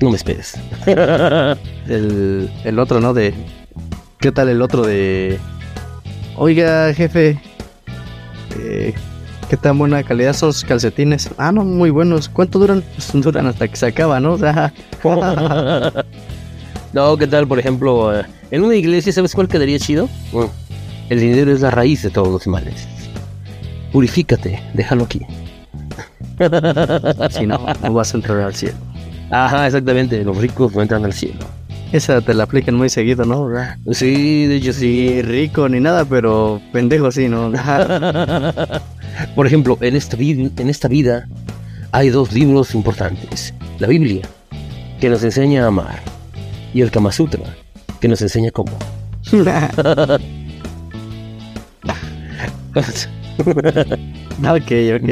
no 0.00 0.10
me 0.10 0.16
esperes. 0.16 0.54
El, 1.88 2.50
el 2.64 2.78
otro, 2.78 3.00
¿no? 3.00 3.14
De... 3.14 3.32
¿Qué 4.18 4.30
tal 4.32 4.48
el 4.48 4.60
otro 4.62 4.84
de... 4.84 5.38
Oiga, 6.36 6.92
jefe. 6.94 7.40
eh, 8.58 8.94
¿Qué 9.48 9.56
tan 9.56 9.78
buena 9.78 10.02
calidad 10.02 10.34
son 10.34 10.52
sus 10.52 10.64
calcetines? 10.64 11.30
Ah, 11.38 11.50
no, 11.52 11.64
muy 11.64 11.88
buenos. 11.90 12.28
¿Cuánto 12.28 12.58
duran? 12.58 12.84
Pues 12.94 13.24
duran 13.24 13.46
hasta 13.46 13.66
que 13.68 13.76
se 13.76 13.86
acaba, 13.86 14.20
¿no? 14.20 14.32
O 14.34 14.38
sea, 14.38 14.72
no, 16.92 17.16
¿qué 17.16 17.26
tal, 17.26 17.46
por 17.48 17.58
ejemplo, 17.58 18.18
eh, 18.18 18.24
en 18.50 18.62
una 18.64 18.74
iglesia, 18.76 19.12
¿sabes 19.12 19.34
cuál 19.34 19.48
quedaría 19.48 19.78
chido? 19.78 20.08
Bueno, 20.32 20.50
el 21.08 21.20
dinero 21.20 21.52
es 21.52 21.60
la 21.60 21.70
raíz 21.70 22.02
de 22.02 22.10
todos 22.10 22.28
los 22.28 22.46
males. 22.46 22.86
Purifícate, 23.92 24.62
déjalo 24.74 25.04
aquí. 25.04 25.20
si 27.30 27.46
no, 27.46 27.66
no 27.82 27.92
vas 27.92 28.12
a 28.12 28.16
entrar 28.18 28.40
al 28.40 28.54
cielo. 28.54 28.76
Ajá, 29.30 29.66
exactamente, 29.66 30.24
los 30.24 30.36
ricos 30.36 30.74
no 30.74 30.82
entran 30.82 31.04
al 31.04 31.12
cielo. 31.12 31.46
Esa 31.92 32.20
te 32.20 32.34
la 32.34 32.44
aplican 32.44 32.74
muy 32.74 32.90
seguido, 32.90 33.24
¿no? 33.24 33.48
Sí, 33.92 34.46
de 34.46 34.56
hecho 34.56 34.72
sí. 34.74 35.12
Ni 35.14 35.22
rico 35.22 35.68
ni 35.68 35.80
nada, 35.80 36.04
pero 36.04 36.60
pendejo 36.72 37.10
sí, 37.10 37.28
¿no? 37.28 37.50
Por 39.34 39.46
ejemplo, 39.46 39.78
en 39.80 39.96
esta, 39.96 40.16
en 40.18 40.68
esta 40.68 40.88
vida 40.88 41.26
hay 41.92 42.10
dos 42.10 42.32
libros 42.32 42.74
importantes. 42.74 43.54
La 43.78 43.88
Biblia, 43.88 44.28
que 45.00 45.08
nos 45.08 45.24
enseña 45.24 45.64
a 45.64 45.68
amar, 45.68 46.00
y 46.74 46.82
el 46.82 46.90
Kama 46.90 47.10
Sutra, 47.10 47.56
que 48.00 48.08
nos 48.08 48.20
enseña 48.20 48.50
cómo. 48.50 48.72
ok, 54.38 54.70
ok. 54.96 55.08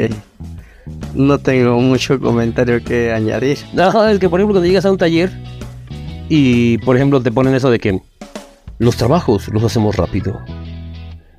No 1.13 1.37
tengo 1.39 1.79
mucho 1.79 2.19
comentario 2.19 2.83
que 2.83 3.11
añadir. 3.11 3.57
no, 3.73 4.07
es 4.07 4.19
que 4.19 4.29
por 4.29 4.39
ejemplo 4.39 4.55
cuando 4.55 4.67
llegas 4.67 4.85
a 4.85 4.91
un 4.91 4.97
taller 4.97 5.31
y 6.29 6.77
por 6.79 6.95
ejemplo 6.95 7.21
te 7.21 7.31
ponen 7.31 7.55
eso 7.55 7.69
de 7.71 7.79
que 7.79 8.01
los 8.79 8.95
trabajos 8.97 9.47
los 9.49 9.63
hacemos 9.63 9.95
rápido. 9.95 10.39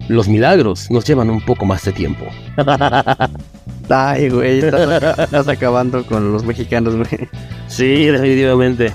Los 0.08 0.26
milagros 0.28 0.90
nos 0.90 1.04
llevan 1.04 1.30
un 1.30 1.40
poco 1.40 1.66
más 1.66 1.84
de 1.84 1.92
tiempo. 1.92 2.24
Ay, 3.90 4.28
güey, 4.28 4.58
estás, 4.58 5.18
estás 5.18 5.48
acabando 5.48 6.04
con 6.04 6.32
los 6.32 6.44
mexicanos, 6.44 6.96
güey. 6.96 7.28
Sí, 7.68 8.06
definitivamente. 8.06 8.92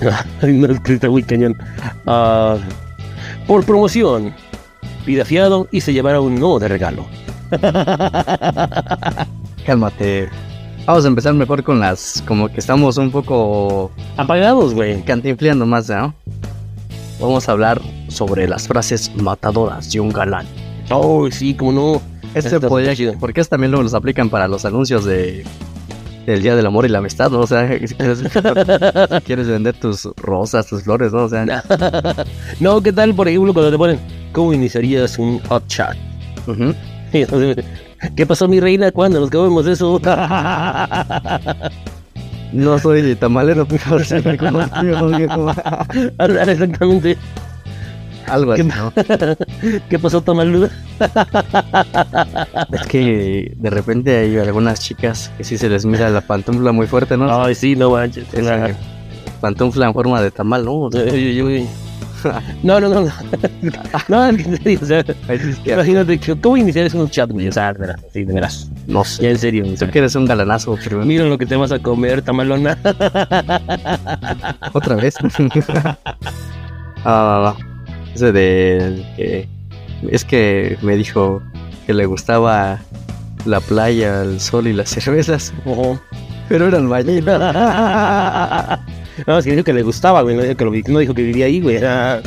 Ay, 0.42 0.52
no, 0.52 0.66
es 0.72 0.80
que 0.80 0.94
está 0.94 1.08
muy 1.08 1.22
cañón. 1.22 1.56
Ah, 2.06 2.56
por 3.46 3.64
promoción, 3.64 4.34
pida 5.04 5.24
fiado 5.24 5.68
y 5.70 5.80
se 5.80 5.92
llevará 5.92 6.20
un 6.20 6.34
no 6.36 6.58
de 6.58 6.68
regalo. 6.68 7.06
Cálmate. 9.66 10.28
Vamos 10.86 11.04
a 11.04 11.08
empezar 11.08 11.32
mejor 11.34 11.62
con 11.62 11.80
las. 11.80 12.22
Como 12.26 12.48
que 12.48 12.60
estamos 12.60 12.98
un 12.98 13.10
poco 13.10 13.90
Apagados, 14.16 14.74
güey. 14.74 15.02
cantinfleando 15.02 15.64
más, 15.66 15.88
¿no? 15.88 16.14
Vamos 17.20 17.48
a 17.48 17.52
hablar 17.52 17.80
sobre 18.08 18.46
las 18.46 18.68
frases 18.68 19.10
matadoras 19.16 19.90
de 19.92 20.00
un 20.00 20.10
galán. 20.10 20.46
Oh, 20.90 21.30
sí, 21.30 21.54
como 21.54 21.72
no. 21.72 22.02
Este 22.34 22.56
Está 22.56 22.68
podría, 22.68 22.94
chido. 22.94 23.14
porque 23.18 23.40
es 23.40 23.48
también 23.48 23.70
luego 23.70 23.84
los 23.84 23.94
aplican 23.94 24.28
para 24.28 24.48
los 24.48 24.64
anuncios 24.64 25.04
de 25.04 25.44
del 26.26 26.42
Día 26.42 26.56
del 26.56 26.66
Amor 26.66 26.86
y 26.86 26.88
la 26.88 26.98
Amistad, 26.98 27.30
¿no? 27.30 27.40
O 27.40 27.46
sea, 27.46 27.68
si 27.86 27.94
quieres, 27.94 28.18
si 28.18 29.20
quieres 29.24 29.46
vender 29.46 29.74
tus 29.76 30.04
rosas, 30.16 30.66
tus 30.66 30.82
flores, 30.82 31.12
¿no? 31.12 31.24
O 31.24 31.28
sea, 31.28 31.44
No, 32.60 32.82
¿qué 32.82 32.92
tal, 32.92 33.14
por 33.14 33.28
ejemplo, 33.28 33.52
cuando 33.52 33.70
te 33.70 33.78
ponen, 33.78 34.00
¿cómo 34.32 34.52
iniciarías 34.52 35.18
un 35.18 35.38
hot 35.48 35.66
chat? 35.68 35.96
Y 37.12 37.18
entonces, 37.22 37.64
¿Qué 38.16 38.26
pasó, 38.26 38.48
mi 38.48 38.60
reina? 38.60 38.90
¿Cuándo 38.92 39.20
nos 39.20 39.30
comemos 39.30 39.66
eso? 39.66 40.00
no 42.52 42.78
soy 42.78 43.02
de 43.02 43.16
tamalero, 43.16 43.66
pero 43.66 43.98
sí 44.04 44.14
me 44.24 44.36
conozco, 44.36 45.08
viejo. 45.16 45.50
Exactamente. 46.18 47.16
algo 48.28 48.52
así, 48.52 48.62
¿Qué- 48.62 48.68
¿no? 48.68 48.92
¿Qué 49.88 49.98
pasó, 49.98 50.20
Tamaluda? 50.22 50.70
Es 52.72 52.82
que 52.88 53.52
de 53.56 53.70
repente 53.70 54.16
hay 54.16 54.38
algunas 54.38 54.80
chicas 54.80 55.30
que 55.36 55.44
sí 55.44 55.58
se 55.58 55.68
les 55.68 55.84
mira 55.84 56.08
la 56.10 56.20
pantufla 56.20 56.72
muy 56.72 56.86
fuerte, 56.86 57.16
¿no? 57.16 57.42
Ay, 57.44 57.54
sí, 57.54 57.76
no 57.76 57.90
manches. 57.90 58.26
Pantufla 59.40 59.86
en 59.86 59.94
forma 59.94 60.22
de 60.22 60.30
tamal, 60.30 60.64
¿no? 60.64 60.74
Uy, 60.88 61.10
uy, 61.12 61.42
uy. 61.42 61.66
No, 62.62 62.80
no, 62.80 62.88
no. 62.88 63.00
No, 63.02 63.10
no 64.08 64.26
en 64.28 64.58
serio, 64.58 64.78
o 64.82 64.86
sea, 64.86 65.04
imagínate, 65.64 66.20
¿cómo 66.40 66.56
iniciar 66.56 66.94
un 66.94 67.10
chat, 67.10 67.30
güey? 67.30 67.48
O 67.48 67.52
sea, 67.52 67.72
de 67.72 67.78
veras, 67.78 68.00
sí, 68.12 68.24
de 68.24 68.32
veras. 68.32 68.70
no 68.86 69.04
sé. 69.04 69.22
Ya 69.24 69.30
en 69.30 69.38
serio, 69.38 69.64
Tú 69.78 69.90
que 69.90 69.98
eres 69.98 70.14
un 70.14 70.26
galanazo, 70.26 70.78
pero 70.82 71.04
mira 71.04 71.24
lo 71.24 71.38
que 71.38 71.46
te 71.46 71.56
vas 71.56 71.72
a 71.72 71.78
comer, 71.78 72.22
tamalona. 72.22 72.78
otra 74.72 74.96
vez. 74.96 75.16
ah, 77.04 77.22
va, 77.22 77.38
va. 77.40 77.56
Ese 78.14 78.32
de 78.32 79.04
que 79.16 79.48
es 80.10 80.24
que 80.24 80.78
me 80.82 80.96
dijo 80.96 81.42
que 81.86 81.94
le 81.94 82.06
gustaba 82.06 82.78
la 83.44 83.60
playa, 83.60 84.22
el 84.22 84.40
sol 84.40 84.66
y 84.66 84.72
las 84.72 84.90
cervezas, 84.90 85.52
pero 86.48 86.68
eran 86.68 86.88
ballenas. 86.88 88.80
No, 89.26 89.38
es 89.38 89.44
que 89.44 89.52
dijo 89.52 89.64
que 89.64 89.72
le 89.72 89.82
gustaba, 89.82 90.22
güey. 90.22 90.36
No 90.36 90.42
dijo 90.42 90.56
que, 90.56 90.64
lo 90.64 90.72
no 90.92 90.98
dijo 90.98 91.14
que 91.14 91.22
vivía 91.22 91.46
ahí, 91.46 91.60
güey. 91.60 91.78
Ah, 91.84 92.20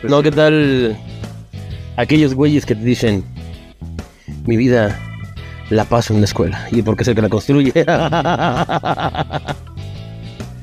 Pues 0.00 0.10
no. 0.10 0.22
¿qué 0.22 0.30
tal 0.30 0.96
aquellos 1.96 2.34
güeyes 2.34 2.64
que 2.66 2.74
te 2.74 2.82
dicen, 2.82 3.24
mi 4.46 4.56
vida 4.56 4.98
la 5.70 5.84
paso 5.84 6.14
en 6.14 6.20
la 6.20 6.24
escuela? 6.26 6.66
¿Y 6.70 6.82
por 6.82 6.96
qué 6.96 7.02
es 7.02 7.08
el 7.08 7.14
que 7.14 7.22
la 7.22 7.28
construye? 7.28 7.72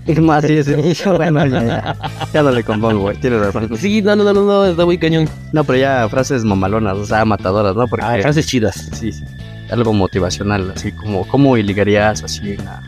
Es 0.08 0.20
más, 0.22 0.46
sí, 0.46 0.64
sí. 0.64 0.74
Bueno, 1.18 1.46
ya, 1.48 1.64
ya. 1.66 1.96
Ya 2.34 2.42
no 2.42 2.52
le 2.52 2.64
compongo, 2.64 3.02
güey. 3.02 3.18
Tienes 3.18 3.42
razón. 3.42 3.70
sí, 3.78 4.02
no, 4.02 4.16
no, 4.16 4.24
no, 4.24 4.34
no, 4.34 4.66
está 4.66 4.86
muy 4.86 4.98
cañón. 4.98 5.28
No, 5.52 5.66
pero 5.66 5.80
ya 5.80 6.08
frases 6.08 6.46
mamalonas, 6.46 6.96
o 6.98 7.06
sea, 7.06 7.26
matadoras, 7.26 7.76
¿no? 7.76 7.88
Porque 7.88 8.06
Ah, 8.06 8.18
frases 8.22 8.48
chidas. 8.48 8.90
sí, 8.94 9.12
sí, 9.12 9.22
algo 9.70 9.92
motivacional, 9.92 10.72
así 10.74 10.94
como, 10.94 11.28
¿cómo 11.28 11.58
ligarías 11.58 12.24
así 12.24 12.56
a, 12.66 12.82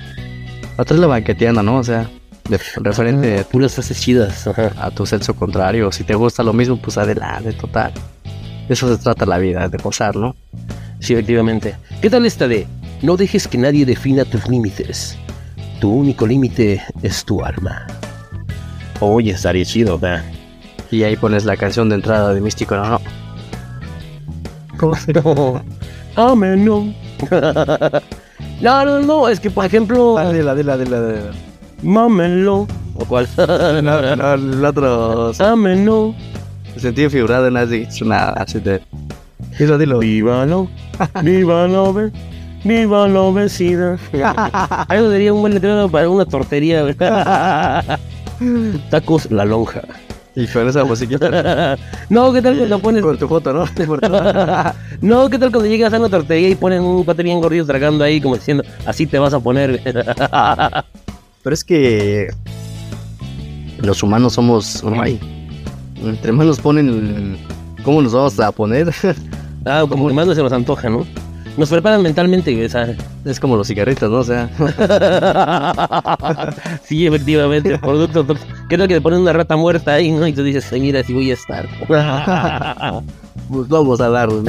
a 0.78 0.82
otra 0.82 0.96
la 0.96 1.08
banqueteando, 1.08 1.62
¿no? 1.62 1.80
O 1.80 1.84
sea, 1.84 2.10
de- 2.50 2.60
referente 2.78 3.44
Puras 3.52 3.74
frases 3.74 4.00
chidas. 4.02 4.48
Ajá. 4.48 4.72
a 4.78 4.92
tu 4.92 5.06
sexo 5.06 5.34
contrario. 5.36 5.92
Si 5.92 6.04
te 6.04 6.16
gusta 6.16 6.44
lo 6.44 6.54
mismo, 6.54 6.78
pues 6.82 6.98
adelante, 6.98 7.54
total. 7.54 7.92
De 8.68 8.74
eso 8.74 8.88
se 8.96 9.02
trata 9.02 9.26
la 9.26 9.38
vida, 9.38 9.68
de 9.70 9.78
gozar, 9.78 10.16
¿no? 10.16 10.36
Sí, 11.00 11.14
efectivamente. 11.14 11.76
¿Qué 12.02 12.10
tal 12.10 12.26
esta 12.26 12.48
de 12.48 12.68
no 13.02 13.16
dejes 13.18 13.48
que 13.48 13.58
nadie 13.58 13.86
defina 13.86 14.26
tus 14.26 14.48
límites? 14.48 15.18
Tu 15.80 15.90
único 15.92 16.28
límite 16.28 16.84
es 17.02 17.24
tu 17.24 17.44
alma. 17.44 17.88
Oye, 19.00 19.32
estaría 19.32 19.64
chido, 19.66 19.98
¿verdad? 19.98 20.26
Y 20.92 21.04
ahí 21.04 21.16
pones 21.16 21.46
la 21.46 21.56
canción 21.56 21.88
de 21.90 21.96
entrada 21.96 22.34
de 22.34 22.42
Místico, 22.42 22.76
no, 22.76 22.86
no. 22.90 23.02
¿Cómo 24.78 24.96
se 24.96 25.14
No. 25.24 25.64
Amén, 26.16 26.66
no. 26.66 26.94
No, 28.62 28.84
no, 28.84 29.00
no, 29.00 29.30
es 29.30 29.40
que 29.40 29.50
por 29.50 29.64
ejemplo, 29.66 30.18
Ah, 30.18 30.34
dila, 30.34 30.54
dila, 30.54 30.78
dila, 30.78 31.00
dila. 31.02 31.32
Mámenlo. 31.84 32.68
¿O 32.96 33.06
cuál? 33.06 33.28
No, 33.38 34.16
no, 34.16 34.34
el 34.34 34.66
otro 34.66 35.32
Amén, 35.40 35.86
no. 35.86 36.14
sentido 36.78 37.10
figurado 37.10 37.48
en 37.48 37.58
así, 37.58 37.88
una 38.04 38.30
así 38.30 38.60
de. 38.60 38.82
Dilo, 39.58 39.78
dilo. 39.78 40.00
Vívalo, 40.00 40.68
vívalo, 41.24 41.94
ve- 41.94 42.12
viva 42.64 43.08
la 43.08 43.22
obesidad. 43.22 43.98
Ahí 44.90 45.00
lo 45.00 45.10
diría 45.12 45.34
un 45.34 45.42
buen 45.42 45.54
letrero 45.54 45.88
para 45.90 46.10
una 46.10 46.26
tortería. 46.26 46.86
Tacos 48.90 49.32
La 49.32 49.46
Lonja. 49.46 49.82
Y 50.36 50.48
con 50.48 50.68
esa 50.70 50.84
musiquita. 50.86 51.78
No, 52.10 52.32
¿qué 52.32 52.42
tal 52.42 52.70
lo 52.70 52.80
pones? 52.80 53.02
Con 53.02 53.18
tu 53.18 53.28
foto, 53.28 53.52
¿no? 53.52 53.66
No, 55.02 55.30
¿qué 55.30 55.38
tal 55.40 55.52
cuando 55.52 55.66
llegas 55.70 55.92
a 55.94 56.00
una 56.00 56.08
tortería 56.08 56.50
y 56.50 56.56
ponen 56.56 56.82
un 56.82 57.04
pate 57.04 57.24
bien 57.24 57.42
gordito 57.42 57.66
tragando 57.66 58.04
ahí 58.04 58.22
como 58.22 58.36
diciendo, 58.36 58.64
así 58.86 59.06
te 59.06 59.20
vas 59.20 59.34
a 59.34 59.40
poner? 59.40 59.82
Pero 61.44 61.54
es 61.54 61.64
que 61.64 62.30
los 63.82 64.04
humanos 64.04 64.34
somos. 64.34 64.84
Ay, 65.02 65.20
entre 66.04 66.32
más 66.32 66.46
nos 66.46 66.60
ponen. 66.60 67.38
¿Cómo 67.84 68.02
nos 68.02 68.14
vamos 68.14 68.40
a 68.40 68.52
poner? 68.52 68.94
Ah, 69.66 69.84
como 69.88 70.08
que 70.08 70.14
más 70.14 70.26
no 70.26 70.34
se 70.34 70.42
nos 70.42 70.54
antoja, 70.54 70.90
¿no? 70.90 71.06
Nos 71.58 71.70
preparan 71.70 72.02
mentalmente, 72.02 72.66
o 72.66 72.70
sea. 72.70 72.96
es 73.26 73.40
como 73.42 73.58
los 73.58 73.68
cigarritos, 73.68 74.10
¿no? 74.10 74.20
O 74.20 74.24
sea, 74.24 74.50
sí, 76.86 77.06
efectivamente, 77.06 77.78
producto. 77.78 78.26
¿Qué 78.70 78.78
tal 78.78 78.88
que 78.88 78.94
te 78.96 79.02
ponen 79.02 79.20
una 79.20 79.34
rata 79.34 79.58
muerta 79.58 79.96
ahí, 79.96 80.12
no? 80.12 80.26
Y 80.26 80.32
tú 80.32 80.44
dices, 80.44 80.72
"Ay, 80.72 80.80
mira, 80.80 81.04
si 81.04 81.12
voy 81.14 81.32
a 81.32 81.34
estar. 81.34 81.68
pues 83.50 83.68
vamos 83.68 84.00
a 84.00 84.10
dar. 84.10 84.32
¿no? 84.32 84.44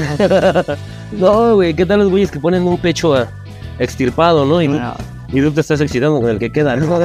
no, 1.13 1.55
güey, 1.57 1.75
¿qué 1.75 1.85
tal 1.85 1.99
los 1.99 2.11
güeyes 2.11 2.31
que 2.31 2.39
ponen 2.39 2.63
un 2.63 2.79
pecho 2.79 3.17
ah, 3.17 3.27
extirpado, 3.81 4.47
no? 4.47 4.63
Y, 4.63 4.69
No, 4.69 4.95
y 5.33 5.41
tú 5.41 5.53
te 5.53 5.61
estás 5.61 5.81
excitando 5.81 6.21
con 6.21 6.29
el 6.29 6.39
que 6.39 6.51
queda, 6.51 6.77
¿no? 6.77 6.99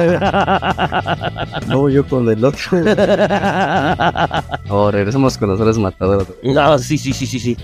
no, 1.68 1.88
yo 1.88 2.06
con 2.06 2.28
el 2.28 2.44
otro. 2.44 2.78
Oh, 4.68 4.90
regresamos 4.90 5.38
con 5.38 5.48
los 5.48 5.60
horas 5.60 5.78
matadoras. 5.78 6.26
no, 6.42 6.78
sí, 6.78 6.98
sí, 6.98 7.12
sí, 7.12 7.26
sí, 7.26 7.38
sí. 7.38 7.56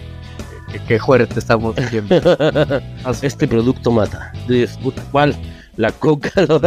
Qué, 0.70 0.80
qué 0.86 0.98
fuerte 1.00 1.38
estamos 1.38 1.74
siempre. 1.90 2.22
Este 3.22 3.48
producto 3.48 3.90
mata. 3.90 4.32
Dices, 4.48 4.78
puta, 4.78 5.02
¿cuál? 5.10 5.34
La 5.76 5.90
coca. 5.90 6.30
¿no? 6.48 6.60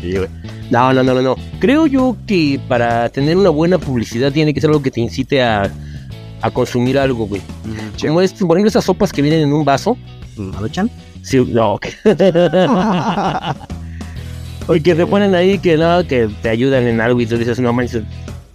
Sí, 0.00 0.12
güey. 0.16 0.28
No, 0.70 0.92
no, 0.92 1.02
no, 1.02 1.14
no, 1.14 1.22
no. 1.22 1.36
Creo 1.58 1.86
yo 1.86 2.16
que 2.26 2.60
para 2.68 3.08
tener 3.08 3.36
una 3.36 3.50
buena 3.50 3.78
publicidad 3.78 4.32
tiene 4.32 4.54
que 4.54 4.60
ser 4.60 4.70
algo 4.70 4.82
que 4.82 4.90
te 4.90 5.00
incite 5.00 5.42
a, 5.42 5.70
a 6.40 6.50
consumir 6.50 6.98
algo, 6.98 7.26
güey. 7.26 7.42
Como 8.00 8.20
es, 8.20 8.32
por 8.32 8.56
ejemplo, 8.56 8.68
esas 8.68 8.84
sopas 8.84 9.12
que 9.12 9.20
vienen 9.20 9.40
en 9.40 9.52
un 9.52 9.64
vaso. 9.64 9.96
¿Maruchan? 10.36 10.90
No, 11.32 11.78
que... 11.80 11.90
Y 14.68 14.80
que 14.80 14.94
te 14.94 15.06
ponen 15.06 15.34
ahí 15.34 15.58
que 15.58 15.76
no, 15.76 16.06
que 16.06 16.28
te 16.42 16.48
ayudan 16.48 16.84
en 16.84 17.00
algo 17.00 17.20
y 17.20 17.26
tú 17.26 17.36
dices, 17.36 17.60
no 17.60 17.72
manches, 17.72 18.02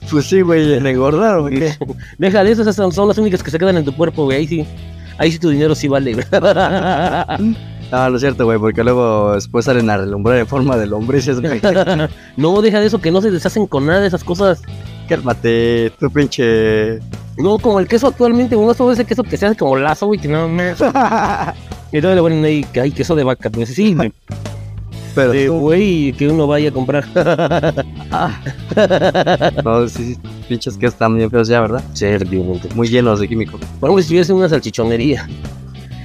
Pues 0.10 0.26
sí, 0.26 0.42
güey, 0.42 0.74
en 0.74 0.88
engordar, 0.88 1.42
güey. 1.42 1.72
deja 2.18 2.44
de 2.44 2.52
eso, 2.52 2.64
esas 2.64 2.76
son, 2.76 3.08
las 3.08 3.18
únicas 3.18 3.44
que 3.44 3.52
se 3.52 3.60
quedan 3.60 3.78
en 3.78 3.86
tu 3.86 3.96
cuerpo, 3.96 4.24
güey, 4.26 4.40
ahí 4.40 4.48
sí, 4.48 4.66
ahí 5.18 5.32
sí 5.32 5.38
tu 5.38 5.50
dinero 5.50 5.76
sí 5.76 5.88
vale, 5.88 6.14
güey. 6.14 6.26
No, 7.92 8.08
no 8.08 8.16
es 8.18 8.22
cierto, 8.22 8.46
güey, 8.46 8.60
porque 8.60 8.84
luego 8.84 9.34
después 9.34 9.66
salen 9.66 9.90
a 9.90 9.98
relumbrar 9.98 10.38
en 10.38 10.46
forma 10.48 10.78
de 10.78 10.86
lombrices, 10.86 11.42
güey. 11.42 11.60
no, 12.38 12.62
deja 12.62 12.80
de 12.80 12.86
eso, 12.86 13.02
que 13.02 13.12
no 13.12 13.22
se 13.22 13.32
deshacen 13.32 13.66
con 13.66 13.86
nada 13.88 14.02
de 14.02 14.08
esas 14.08 14.24
cosas. 14.24 14.62
Cálmate, 15.08 15.92
tu 16.00 16.12
pinche. 16.12 17.00
No, 17.38 17.58
como 17.58 17.80
el 17.80 17.88
queso 17.88 18.08
actualmente, 18.08 18.56
uno 18.56 18.76
todo 18.76 18.92
ese 18.92 19.06
queso 19.06 19.24
que 19.24 19.38
se 19.38 19.48
hace 19.48 19.58
como 19.58 19.76
lazo, 19.76 20.06
güey, 20.06 20.20
que 20.20 20.28
no 20.28 20.48
me... 20.48 20.74
Y 21.92 22.02
todavía 22.02 22.16
le 22.16 22.22
ponen 22.22 22.46
ahí, 22.46 22.64
que 22.64 22.82
hay 22.82 22.92
queso 22.92 23.16
de 23.16 23.24
vaca, 23.24 23.50
pues 23.50 23.70
sí, 23.70 23.96
Pero 25.16 25.32
de 25.32 25.50
güey, 25.50 26.14
que 26.14 26.28
uno 26.28 26.46
vaya 26.46 26.70
a 26.70 26.72
comprar. 26.72 27.06
Ah. 28.12 28.40
No, 29.64 29.88
sí, 29.88 30.14
sí, 30.14 30.20
pinches 30.48 30.78
que 30.78 30.86
están 30.86 31.18
bien 31.18 31.30
feos 31.30 31.48
ya, 31.48 31.62
¿verdad? 31.62 31.84
Sí, 31.94 32.06
efectivamente. 32.06 32.70
Muy 32.76 32.88
llenos 32.88 33.20
de 33.20 33.28
químicos. 33.28 33.60
Por 33.80 33.90
ejemplo, 33.90 33.98
si 33.98 34.02
estuviese 34.02 34.32
en 34.32 34.38
una 34.38 34.50
salchichonería 34.50 35.28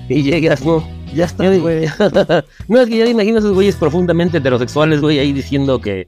y 0.08 0.22
llegas, 0.22 0.64
no, 0.64 0.86
Ya 1.14 1.26
está, 1.26 1.54
güey. 1.56 1.86
no, 2.68 2.80
es 2.80 2.88
que 2.88 2.98
ya 2.98 3.06
imagino 3.06 3.36
a 3.36 3.38
esos 3.40 3.52
güeyes 3.52 3.76
profundamente 3.76 4.38
heterosexuales, 4.38 5.00
güey, 5.00 5.18
ahí 5.18 5.32
diciendo 5.32 5.80
que. 5.80 6.06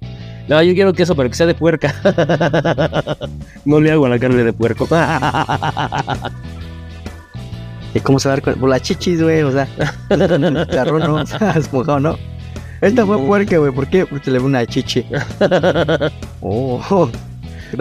No, 0.49 0.63
yo 0.63 0.75
quiero 0.75 0.93
queso, 0.93 1.15
pero 1.15 1.29
que 1.29 1.35
sea 1.35 1.47
de 1.47 1.55
puerca. 1.55 1.95
no 3.65 3.81
le 3.81 3.93
hago 3.93 4.07
a 4.07 4.09
la 4.09 4.19
carne 4.19 4.43
de 4.45 4.53
puerco. 4.53 4.89
¿Y 7.97 8.01
cómo 8.01 8.19
se 8.21 8.29
va 8.29 8.35
a 8.35 8.37
dar 8.37 8.43
cuenta? 8.45 8.61
Por 8.61 8.69
las 8.69 8.83
chichis, 8.83 9.23
güey, 9.23 9.43
o 9.43 9.51
sea. 9.53 9.67
Charrón, 10.71 11.03
¿no? 11.03 11.15
O 11.23 11.27
sea, 11.27 11.53
esponjado, 11.53 11.99
¿no? 12.01 12.19
Esta 12.83 13.07
fue 13.07 13.17
puerca, 13.19 13.57
güey. 13.57 13.73
¿Por 13.73 13.89
qué? 13.89 14.05
Porque 14.05 14.31
le 14.31 14.39
ve 14.39 14.45
una 14.45 14.67
chichi. 14.67 15.05
Oh, 16.41 16.81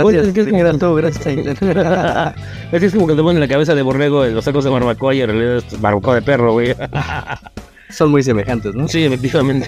Oye, 0.04 0.17
gracias. 0.17 0.28
es 0.28 0.34
que 0.34 0.41
es 0.41 0.47
como- 0.47 0.60
era 0.60 0.78
todo, 0.78 0.95
gracias. 0.95 1.28
es 1.28 1.60
que 1.60 2.86
es 2.88 2.93
como 2.93 3.06
que 3.06 3.13
te 3.13 3.21
ponen 3.21 3.39
la 3.39 3.47
cabeza 3.47 3.75
de 3.75 3.84
borrego 3.84 4.25
en 4.25 4.34
los 4.34 4.43
sacos 4.45 4.63
de 4.63 4.71
barbacoa 4.71 5.13
y 5.13 5.21
en 5.21 5.30
realidad 5.30 5.58
es 5.58 5.80
barbacoa 5.80 6.15
de 6.15 6.21
perro, 6.23 6.54
güey. 6.54 6.73
Son 7.89 8.10
muy 8.10 8.23
semejantes, 8.23 8.73
¿no? 8.73 8.88
sí, 8.88 9.04
efectivamente. 9.04 9.67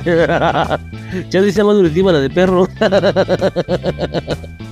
ya 1.30 1.42
dice 1.42 1.64
más 1.64 1.76
nutritiva 1.76 2.12
la 2.12 2.20
de 2.20 2.30
perro. 2.32 2.68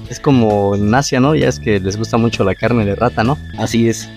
Es 0.10 0.20
como 0.20 0.76
en 0.76 0.94
Asia, 0.96 1.20
¿no? 1.20 1.36
Ya 1.36 1.50
es 1.50 1.60
que 1.60 1.80
les 1.80 1.96
gusta 1.98 2.18
mucho 2.18 2.44
la 2.44 2.56
carne 2.56 2.84
de 2.86 2.96
rata, 2.96 3.24
¿no? 3.24 3.38
Así 3.60 3.88
es. 3.88 4.10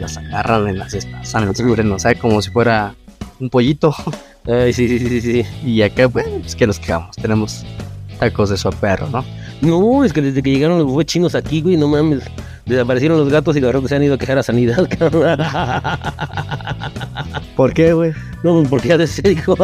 Las 0.00 0.16
agarran 0.16 0.68
en 0.68 0.78
las 0.78 0.94
espaldas, 0.94 1.32
las 1.32 1.60
cubren, 1.60 1.90
o 1.92 1.98
sea, 1.98 2.14
como 2.14 2.42
si 2.42 2.50
fuera 2.50 2.94
un 3.40 3.50
pollito. 3.50 3.94
Ay, 4.46 4.72
sí, 4.72 4.88
sí, 4.88 4.98
sí, 4.98 5.20
sí. 5.20 5.44
Y 5.64 5.82
acá, 5.82 6.06
bueno, 6.06 6.38
pues 6.40 6.54
que 6.54 6.66
nos 6.66 6.78
quedamos. 6.78 7.16
Tenemos 7.16 7.64
tacos 8.18 8.50
de 8.50 8.56
su 8.56 8.70
perro, 8.70 9.08
¿no? 9.08 9.24
No, 9.62 10.04
es 10.04 10.12
que 10.12 10.20
desde 10.20 10.42
que 10.42 10.50
llegaron 10.50 10.78
los 10.78 10.86
bufés 10.86 11.06
chinos 11.06 11.34
aquí, 11.34 11.62
güey, 11.62 11.76
no 11.76 11.88
mames. 11.88 12.22
Desaparecieron 12.66 13.18
los 13.18 13.28
gatos 13.30 13.56
y 13.56 13.60
los 13.60 13.72
gatos 13.72 13.88
se 13.88 13.96
han 13.96 14.02
ido 14.02 14.14
a 14.14 14.18
quejar 14.18 14.38
a 14.38 14.42
sanidad, 14.42 14.88
cabrón. 14.98 15.38
¿Por 17.56 17.72
qué, 17.72 17.92
güey? 17.92 18.12
No, 18.42 18.54
pues 18.58 18.68
porque 18.68 18.88
ya 18.88 19.06
se 19.06 19.22
dijo. 19.22 19.54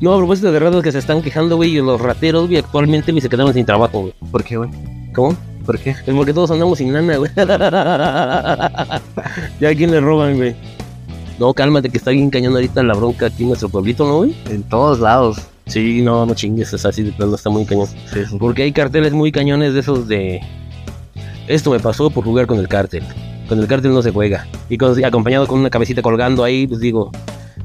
No, 0.00 0.14
a 0.14 0.18
propósito 0.18 0.50
de 0.52 0.58
ratos 0.58 0.82
que 0.82 0.92
se 0.92 0.98
están 0.98 1.22
quejando, 1.22 1.56
güey, 1.56 1.76
y 1.76 1.80
los 1.80 2.00
rateros, 2.00 2.46
güey, 2.46 2.58
actualmente, 2.58 3.20
se 3.20 3.28
quedaron 3.28 3.52
sin 3.52 3.66
trabajo, 3.66 4.00
güey. 4.00 4.14
¿Por 4.30 4.44
qué, 4.44 4.56
güey? 4.56 4.70
¿Cómo? 5.14 5.36
¿Por 5.64 5.78
qué? 5.78 5.90
Es 5.90 6.14
porque 6.14 6.32
todos 6.32 6.50
andamos 6.50 6.78
sin 6.78 6.92
nana, 6.92 7.16
güey. 7.16 7.30
ya 9.60 9.68
a 9.68 9.74
quién 9.74 9.90
le 9.90 10.00
roban, 10.00 10.36
güey. 10.36 10.54
No, 11.38 11.52
cálmate, 11.54 11.88
que 11.88 11.96
está 11.98 12.10
bien 12.10 12.30
cañón 12.30 12.54
ahorita 12.54 12.82
la 12.82 12.94
bronca 12.94 13.26
aquí 13.26 13.42
en 13.42 13.48
nuestro 13.48 13.68
pueblito, 13.68 14.06
¿no, 14.06 14.18
güey? 14.18 14.36
En 14.50 14.62
todos 14.62 15.00
lados. 15.00 15.38
Sí, 15.66 16.02
no, 16.02 16.26
no 16.26 16.34
chingues, 16.34 16.72
es 16.72 16.84
así 16.84 17.02
de 17.02 17.12
plano, 17.12 17.34
está 17.34 17.48
muy 17.50 17.64
cañón. 17.64 17.86
Sí, 18.12 18.20
sí. 18.28 18.36
Porque 18.38 18.62
hay 18.64 18.72
carteles 18.72 19.12
muy 19.12 19.32
cañones 19.32 19.74
de 19.74 19.80
esos 19.80 20.06
de... 20.08 20.40
Esto 21.48 21.70
me 21.70 21.80
pasó 21.80 22.10
por 22.10 22.24
jugar 22.24 22.46
con 22.46 22.58
el 22.58 22.68
cártel. 22.68 23.02
Con 23.48 23.58
el 23.58 23.66
cártel 23.66 23.92
no 23.92 24.02
se 24.02 24.10
juega. 24.10 24.46
Y 24.68 24.76
con- 24.78 25.04
acompañado 25.04 25.46
con 25.46 25.60
una 25.60 25.70
cabecita 25.70 26.02
colgando 26.02 26.44
ahí, 26.44 26.66
pues 26.66 26.80
digo... 26.80 27.10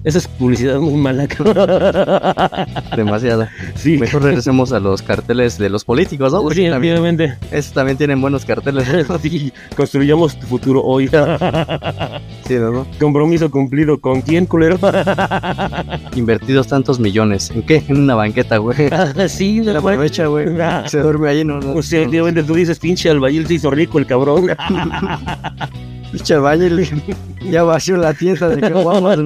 Esa 0.04 0.20
es 0.20 0.28
publicidad 0.28 0.80
muy 0.80 0.94
mala. 0.94 1.28
Demasiada. 2.96 3.50
sí, 3.76 3.98
Mejor 3.98 4.24
regresemos 4.24 4.72
a 4.72 4.80
los 4.80 5.02
carteles 5.02 5.58
de 5.58 5.70
los 5.70 5.84
políticos, 5.84 6.32
¿no? 6.32 6.42
Porque 6.42 6.66
sí, 6.66 6.70
también, 6.70 6.96
efectivamente. 6.96 7.38
esos 7.52 7.74
también 7.74 7.98
tienen 7.98 8.22
buenos 8.22 8.46
carteles. 8.46 8.88
Sí, 9.22 9.52
construyamos 9.76 10.40
tu 10.40 10.46
futuro 10.46 10.82
hoy. 10.84 11.08
Sí, 12.48 12.56
¿no? 12.56 12.86
Compromiso 13.00 13.50
cumplido. 13.50 14.00
¿Con 14.00 14.22
quién, 14.22 14.46
culero? 14.46 14.78
Invertidos 16.16 16.68
tantos 16.68 17.00
millones. 17.00 17.52
¿En 17.52 17.64
qué? 17.64 17.84
En 17.88 18.02
una 18.02 18.16
banqueta, 18.16 18.58
güey. 18.58 18.78
sí, 19.28 19.62
güey. 19.62 19.76
aprovecha, 19.76 20.28
güey. 20.28 20.48
Se 20.86 21.00
duerme 21.00 21.30
ahí, 21.30 21.44
¿no? 21.44 21.60
no 21.60 21.74
O 21.74 21.82
sea, 21.82 22.02
efectivamente 22.02 22.44
tú 22.44 22.54
dices, 22.54 22.80
pinche 22.80 23.10
albañil 23.10 23.48
se 23.48 23.56
hizo 23.56 23.72
rico 23.72 23.98
el 23.98 24.06
cabrón. 24.06 24.50
Pinche 26.18 26.38
baño, 26.38 26.68
ya 27.42 27.64
vació 27.64 27.96
la 27.98 28.12
tienda 28.14 28.50
de 28.50 28.60
caguamas. 28.74 29.20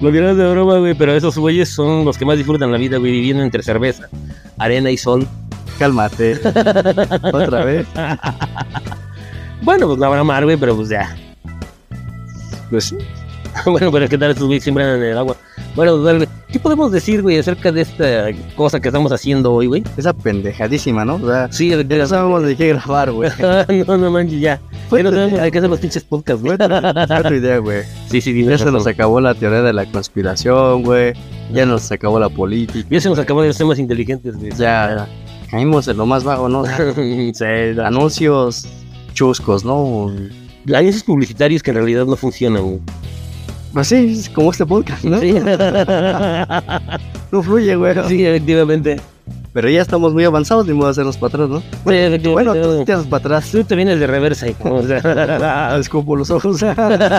Lo 0.00 0.10
dirás 0.10 0.36
de 0.36 0.50
broma, 0.50 0.78
güey, 0.78 0.94
pero 0.94 1.12
esos 1.12 1.36
güeyes 1.36 1.68
son 1.68 2.04
los 2.04 2.16
que 2.16 2.24
más 2.24 2.36
disfrutan 2.36 2.70
la 2.70 2.78
vida, 2.78 2.98
güey, 2.98 3.10
viviendo 3.10 3.42
entre 3.42 3.62
cerveza, 3.62 4.08
arena 4.56 4.90
y 4.90 4.96
sol. 4.96 5.26
Cálmate. 5.78 6.38
Otra 7.32 7.64
vez. 7.64 7.86
Bueno, 9.62 9.88
pues 9.88 9.98
no 9.98 10.06
habrá 10.06 10.24
mar, 10.24 10.42
güey, 10.44 10.56
pero 10.56 10.74
pues 10.74 10.88
ya. 10.88 11.14
Pues 12.70 12.94
bueno, 13.66 13.92
pero 13.92 14.08
¿qué 14.08 14.16
tal 14.16 14.30
estos 14.30 14.46
güeyes 14.46 14.64
siembran 14.64 14.96
en 14.96 15.02
el 15.02 15.18
agua? 15.18 15.36
Bueno, 15.76 15.98
güey. 16.00 16.26
¿qué 16.50 16.58
podemos 16.58 16.90
decir, 16.90 17.22
güey, 17.22 17.38
acerca 17.38 17.70
de 17.70 17.82
esta 17.82 18.26
cosa 18.56 18.80
que 18.80 18.88
estamos 18.88 19.12
haciendo 19.12 19.52
hoy, 19.52 19.66
güey? 19.68 19.84
Esa 19.96 20.12
pendejadísima, 20.12 21.04
¿no? 21.04 21.14
O 21.16 21.26
sea, 21.26 21.50
Sí, 21.52 21.68
de- 21.70 21.96
ya 21.96 22.06
sabemos 22.06 22.42
de 22.42 22.56
qué 22.56 22.68
grabar, 22.68 23.12
güey. 23.12 23.30
no, 23.86 23.96
no 23.96 24.10
manches, 24.10 24.40
ya. 24.40 24.60
Ya 24.90 25.02
no 25.04 25.10
hacer 25.10 25.68
los 25.70 25.78
pinches 25.78 26.02
podcasts, 26.02 26.42
güey. 26.42 26.58
Tu 26.58 27.34
idea, 27.34 27.58
güey. 27.58 27.82
sí, 28.10 28.20
sí, 28.20 28.32
dime. 28.32 28.50
Ya 28.50 28.58
se 28.58 28.70
nos 28.72 28.86
acabó 28.86 29.20
la 29.20 29.34
teoría 29.34 29.62
de 29.62 29.72
la 29.72 29.86
conspiración, 29.86 30.82
güey. 30.82 31.12
Ya 31.52 31.64
nos 31.66 31.90
acabó 31.92 32.18
la 32.18 32.28
política. 32.28 32.88
Ya 32.90 33.00
se 33.00 33.08
nos 33.08 33.18
acabó 33.20 33.42
de 33.42 33.52
ser 33.52 33.66
más 33.66 33.78
inteligentes, 33.78 34.36
güey. 34.36 34.50
Ya 34.58 35.06
caímos 35.50 35.86
en 35.88 35.96
lo 35.96 36.06
más 36.06 36.24
bajo, 36.24 36.48
¿no? 36.48 36.64
sí, 36.96 37.32
no. 37.76 37.84
Anuncios 37.86 38.66
chuscos, 39.14 39.64
¿no? 39.64 40.10
Anuncios 40.74 41.04
publicitarios 41.04 41.62
que 41.62 41.70
en 41.70 41.76
realidad 41.76 42.06
no 42.06 42.16
funcionan, 42.16 42.62
güey. 42.64 42.80
Pues 43.72 43.86
sí, 43.86 44.16
es 44.18 44.28
como 44.28 44.50
este 44.50 44.66
podcast, 44.66 45.04
¿no? 45.04 45.20
Sí. 45.20 45.34
No 47.32 47.44
fluye, 47.44 47.76
güey. 47.76 47.94
sí, 48.08 48.26
efectivamente. 48.26 49.00
Pero 49.52 49.68
ya 49.68 49.82
estamos 49.82 50.12
muy 50.12 50.24
avanzados, 50.24 50.66
ni 50.66 50.72
modo 50.72 50.86
de 50.86 50.90
hacernos 50.92 51.16
para 51.16 51.44
atrás, 51.44 51.48
¿no? 51.48 51.62
Bueno, 51.84 52.18
tú 52.20 52.32
güey. 52.32 52.84
te 52.84 52.92
haces 52.92 53.06
para 53.06 53.20
atrás. 53.20 53.50
Tú 53.50 53.62
te 53.62 53.76
vienes 53.76 54.00
de 54.00 54.06
reversa, 54.08 54.48
hijo. 54.48 54.74
O 54.74 54.82
sea, 54.82 55.76
Escupo 55.78 56.16
los 56.16 56.30
ojos. 56.30 56.64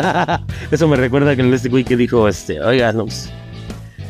Eso 0.71 0.87
me 0.89 0.97
recuerda 0.97 1.35
que 1.35 1.53
este 1.53 1.69
güey 1.69 1.85
que 1.85 1.95
dijo, 1.95 2.27
este, 2.27 2.61
oiga, 2.61 2.91
no, 2.91 3.05
pues, 3.05 3.29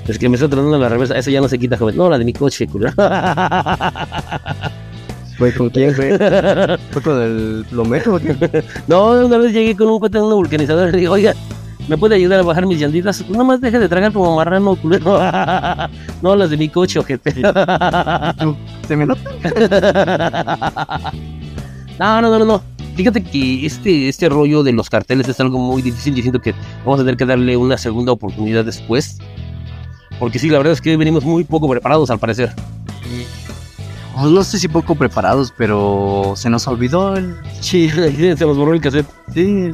es 0.08 0.17
que 0.17 0.27
me 0.27 0.36
está 0.36 0.49
tronando 0.49 0.77
la 0.80 0.89
reversa, 0.89 1.17
esa 1.17 1.30
ya 1.32 1.41
no 1.41 1.47
se 1.47 1.60
quita, 1.60 1.77
joven. 1.77 1.95
No, 1.95 2.10
la 2.10 2.17
de 2.17 2.25
mi 2.25 2.34
coche, 2.34 2.67
culo. 2.67 2.91
Güey, 5.39 5.54
¿con 5.54 5.69
quién, 5.69 5.95
güey? 5.95 6.17
¿Fue 6.91 7.01
con 7.04 7.21
el 7.21 7.65
plomero? 7.69 8.19
no, 8.88 9.25
una 9.25 9.38
vez 9.38 9.54
llegué 9.54 9.75
con 9.75 9.88
un 9.88 9.99
cuate 9.99 10.17
en 10.19 10.23
una 10.25 10.36
vulcanizadora 10.36 10.89
y 10.89 10.91
le 10.91 10.97
digo, 10.99 11.13
oiga, 11.13 11.34
¿me 11.88 11.98
puede 11.98 12.15
ayudar 12.15 12.39
a 12.39 12.44
bajar 12.44 12.65
mis 12.65 12.80
llantitas? 12.80 13.28
No 13.30 13.44
más 13.44 13.62
deje 13.62 13.80
de 13.80 13.89
tragar 13.89 14.12
como 14.13 14.36
marrano, 14.36 14.76
culero. 14.76 15.20
no, 16.22 16.36
las 16.36 16.50
de 16.50 16.58
mi 16.58 16.70
coche, 16.70 17.00
ojete. 17.00 17.34
¿Se 18.88 18.96
me 18.96 19.06
nota? 19.06 19.22
No, 22.00 22.20
no, 22.20 22.39
no, 22.39 22.44
no. 22.44 22.63
Fíjate 22.96 23.24
que 23.24 23.63
este, 23.63 24.10
este 24.10 24.28
rollo 24.28 24.63
de 24.63 24.74
los 24.74 24.89
carteles 24.89 25.28
es 25.30 25.39
algo 25.39 25.60
muy 25.60 25.84
difícil 25.84 26.17
y 26.17 26.22
siento 26.24 26.41
que 26.41 26.56
vamos 26.84 27.00
a 27.00 27.04
tener 27.04 27.15
que 27.15 27.26
darle 27.26 27.56
una 27.56 27.78
segunda 27.78 28.12
oportunidad 28.12 28.65
después. 28.65 29.20
Porque 30.17 30.39
sí, 30.39 30.50
la 30.50 30.58
verdad 30.58 30.74
es 30.74 30.82
que 30.82 30.98
venimos 30.98 31.24
muy 31.24 31.44
poco 31.44 31.70
preparados 31.70 32.10
al 32.10 32.17
parecer. 32.17 32.52
Pues 34.15 34.32
no 34.32 34.44
sé 34.44 34.60
si 34.60 34.67
poco 34.67 34.96
preparados, 34.96 35.54
pero 35.58 36.34
se 36.36 36.50
nos 36.50 36.67
olvidó 36.67 37.15
el... 37.15 37.36
Sí, 37.60 37.89
se 37.89 38.46
nos 38.46 38.58
borró 38.58 38.74
el 38.74 38.82
cassette. 38.82 39.08
Sí. 39.34 39.72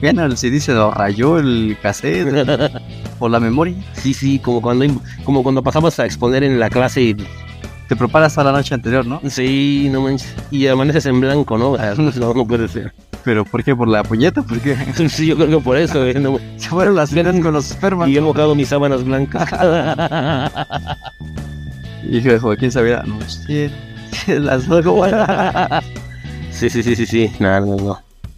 Bien, 0.00 0.36
si 0.36 0.48
dice, 0.50 0.72
lo 0.72 0.90
rayó 0.92 1.38
el 1.38 1.76
cassette 1.82 2.72
o 3.18 3.28
la 3.28 3.38
memoria. 3.40 3.74
Sí, 3.92 4.14
sí, 4.14 4.38
como 4.38 4.62
cuando, 4.62 4.86
como 5.24 5.42
cuando 5.42 5.62
pasamos 5.62 5.98
a 5.98 6.06
exponer 6.06 6.42
en 6.42 6.58
la 6.58 6.70
clase 6.70 7.02
y... 7.02 7.16
Te 7.88 7.96
preparas 7.96 8.34
para 8.34 8.52
la 8.52 8.58
noche 8.58 8.72
anterior, 8.72 9.04
¿no? 9.04 9.20
Sí, 9.28 9.88
no 9.90 10.00
manches. 10.02 10.32
Y 10.52 10.68
amaneces 10.68 11.06
en 11.06 11.20
blanco, 11.20 11.58
¿no? 11.58 11.74
Ah, 11.74 11.94
No, 11.96 12.32
no 12.34 12.46
puede 12.46 12.68
ser. 12.68 12.92
¿Pero 13.24 13.44
por 13.44 13.64
qué? 13.64 13.74
¿Por 13.74 13.88
la 13.88 14.04
puñeta? 14.04 14.42
¿Por 14.42 14.60
qué? 14.60 14.76
Sí, 15.08 15.26
yo 15.26 15.34
creo 15.36 15.48
que 15.48 15.58
por 15.58 15.76
eso. 15.76 16.06
eh, 16.06 16.14
no- 16.14 16.38
Se 16.56 16.68
fueron 16.68 16.94
las 16.94 17.12
venas 17.12 17.34
con 17.40 17.52
los 17.52 17.68
espermas. 17.72 18.08
Y 18.08 18.16
he 18.16 18.20
mojado 18.20 18.54
mis 18.54 18.68
sábanas 18.68 19.02
blancas. 19.02 19.50
Hijo 22.08 22.28
de 22.28 22.38
Joaquín 22.38 22.70
Sabina, 22.72 23.02
no, 23.04 23.18
sí, 23.28 23.70
las 24.28 24.64
sí, 26.50 26.70
sí, 26.70 26.82
sí, 26.82 26.96
sí, 26.96 27.06
sí. 27.06 27.30
No, 27.38 27.60
no, 27.60 27.76
no. 27.76 27.90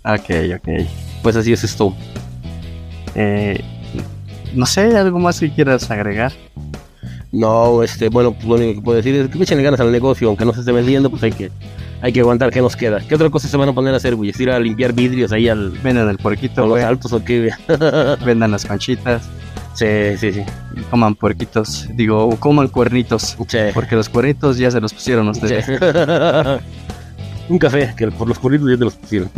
Ok, 0.04 0.30
ok. 0.56 0.68
Pues 1.22 1.36
así 1.36 1.52
es 1.52 1.64
esto. 1.64 1.94
Eh, 3.14 3.62
no 4.54 4.66
sé, 4.66 4.96
algo 4.96 5.18
más 5.18 5.40
que 5.40 5.50
quieras 5.50 5.90
agregar. 5.90 6.32
No, 7.30 7.82
este, 7.82 8.08
bueno, 8.10 8.32
pues 8.32 8.44
lo 8.44 8.54
único 8.56 8.74
que 8.74 8.84
puedo 8.84 8.96
decir 8.96 9.14
es 9.14 9.28
que 9.28 9.42
échenle 9.42 9.64
ganas 9.64 9.80
al 9.80 9.90
negocio, 9.90 10.28
aunque 10.28 10.44
no 10.44 10.52
se 10.52 10.60
esté 10.60 10.72
vendiendo, 10.72 11.08
pues 11.08 11.22
hay 11.22 11.32
que, 11.32 11.50
hay 12.02 12.12
que 12.12 12.20
aguantar 12.20 12.50
qué 12.50 12.60
nos 12.60 12.76
queda. 12.76 13.00
¿Qué 13.00 13.14
otra 13.14 13.30
cosa 13.30 13.48
se 13.48 13.56
van 13.56 13.70
a 13.70 13.72
poner 13.72 13.94
a 13.94 13.96
hacer, 13.96 14.14
güey? 14.14 14.32
¿Ir 14.38 14.50
a 14.50 14.60
limpiar 14.60 14.92
vidrios 14.92 15.32
ahí 15.32 15.48
al, 15.48 15.70
Vendan 15.70 16.08
el 16.10 16.18
puerquito, 16.18 16.66
los 16.66 16.80
altos 16.80 17.12
o 17.12 17.24
qué? 17.24 17.50
Vendan 18.24 18.50
las 18.50 18.66
conchitas. 18.66 19.22
Sí, 19.74 19.86
sí, 20.18 20.32
sí. 20.32 20.42
Coman 20.90 21.14
puerquitos. 21.14 21.88
Digo, 21.94 22.36
coman 22.38 22.68
cuernitos. 22.68 23.36
Sí. 23.48 23.58
Porque 23.72 23.96
los 23.96 24.10
cuernitos 24.10 24.58
ya 24.58 24.70
se 24.70 24.80
los 24.80 24.92
pusieron 24.92 25.28
ustedes. 25.28 25.64
Sí. 25.64 25.72
Un 27.48 27.58
café, 27.58 27.92
que 27.96 28.10
por 28.10 28.28
los 28.28 28.38
curritos 28.38 28.70
ya 28.70 28.76
te 28.76 28.84
los 28.84 28.94
pusieron. 28.96 29.30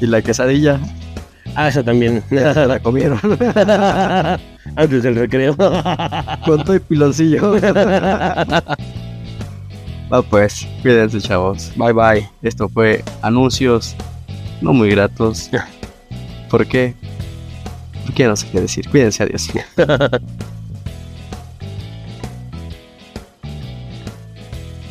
Y 0.00 0.06
la 0.06 0.22
quesadilla 0.22 0.80
ah, 1.54 1.68
esa 1.68 1.82
también. 1.82 2.22
la 2.30 2.80
comieron. 2.80 3.18
Antes 4.76 5.02
del 5.02 5.16
recreo. 5.16 5.56
Con 5.56 6.64
todo 6.64 6.76
y 6.76 6.80
piloncillo. 6.80 7.54
Va 10.12 10.22
pues, 10.22 10.66
cuídense 10.82 11.20
chavos. 11.20 11.72
Bye 11.76 11.92
bye. 11.92 12.28
Esto 12.42 12.68
fue 12.68 13.04
anuncios 13.22 13.96
no 14.60 14.72
muy 14.72 14.90
gratos. 14.90 15.50
¿Por 16.50 16.66
qué? 16.66 16.94
Porque 18.04 18.26
no 18.26 18.36
sé 18.36 18.48
qué 18.50 18.60
decir. 18.60 18.88
Cuídense, 18.88 19.22
adiós. 19.22 19.48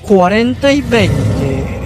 40 0.10 0.74
y 0.74 0.82
20. 0.82 1.79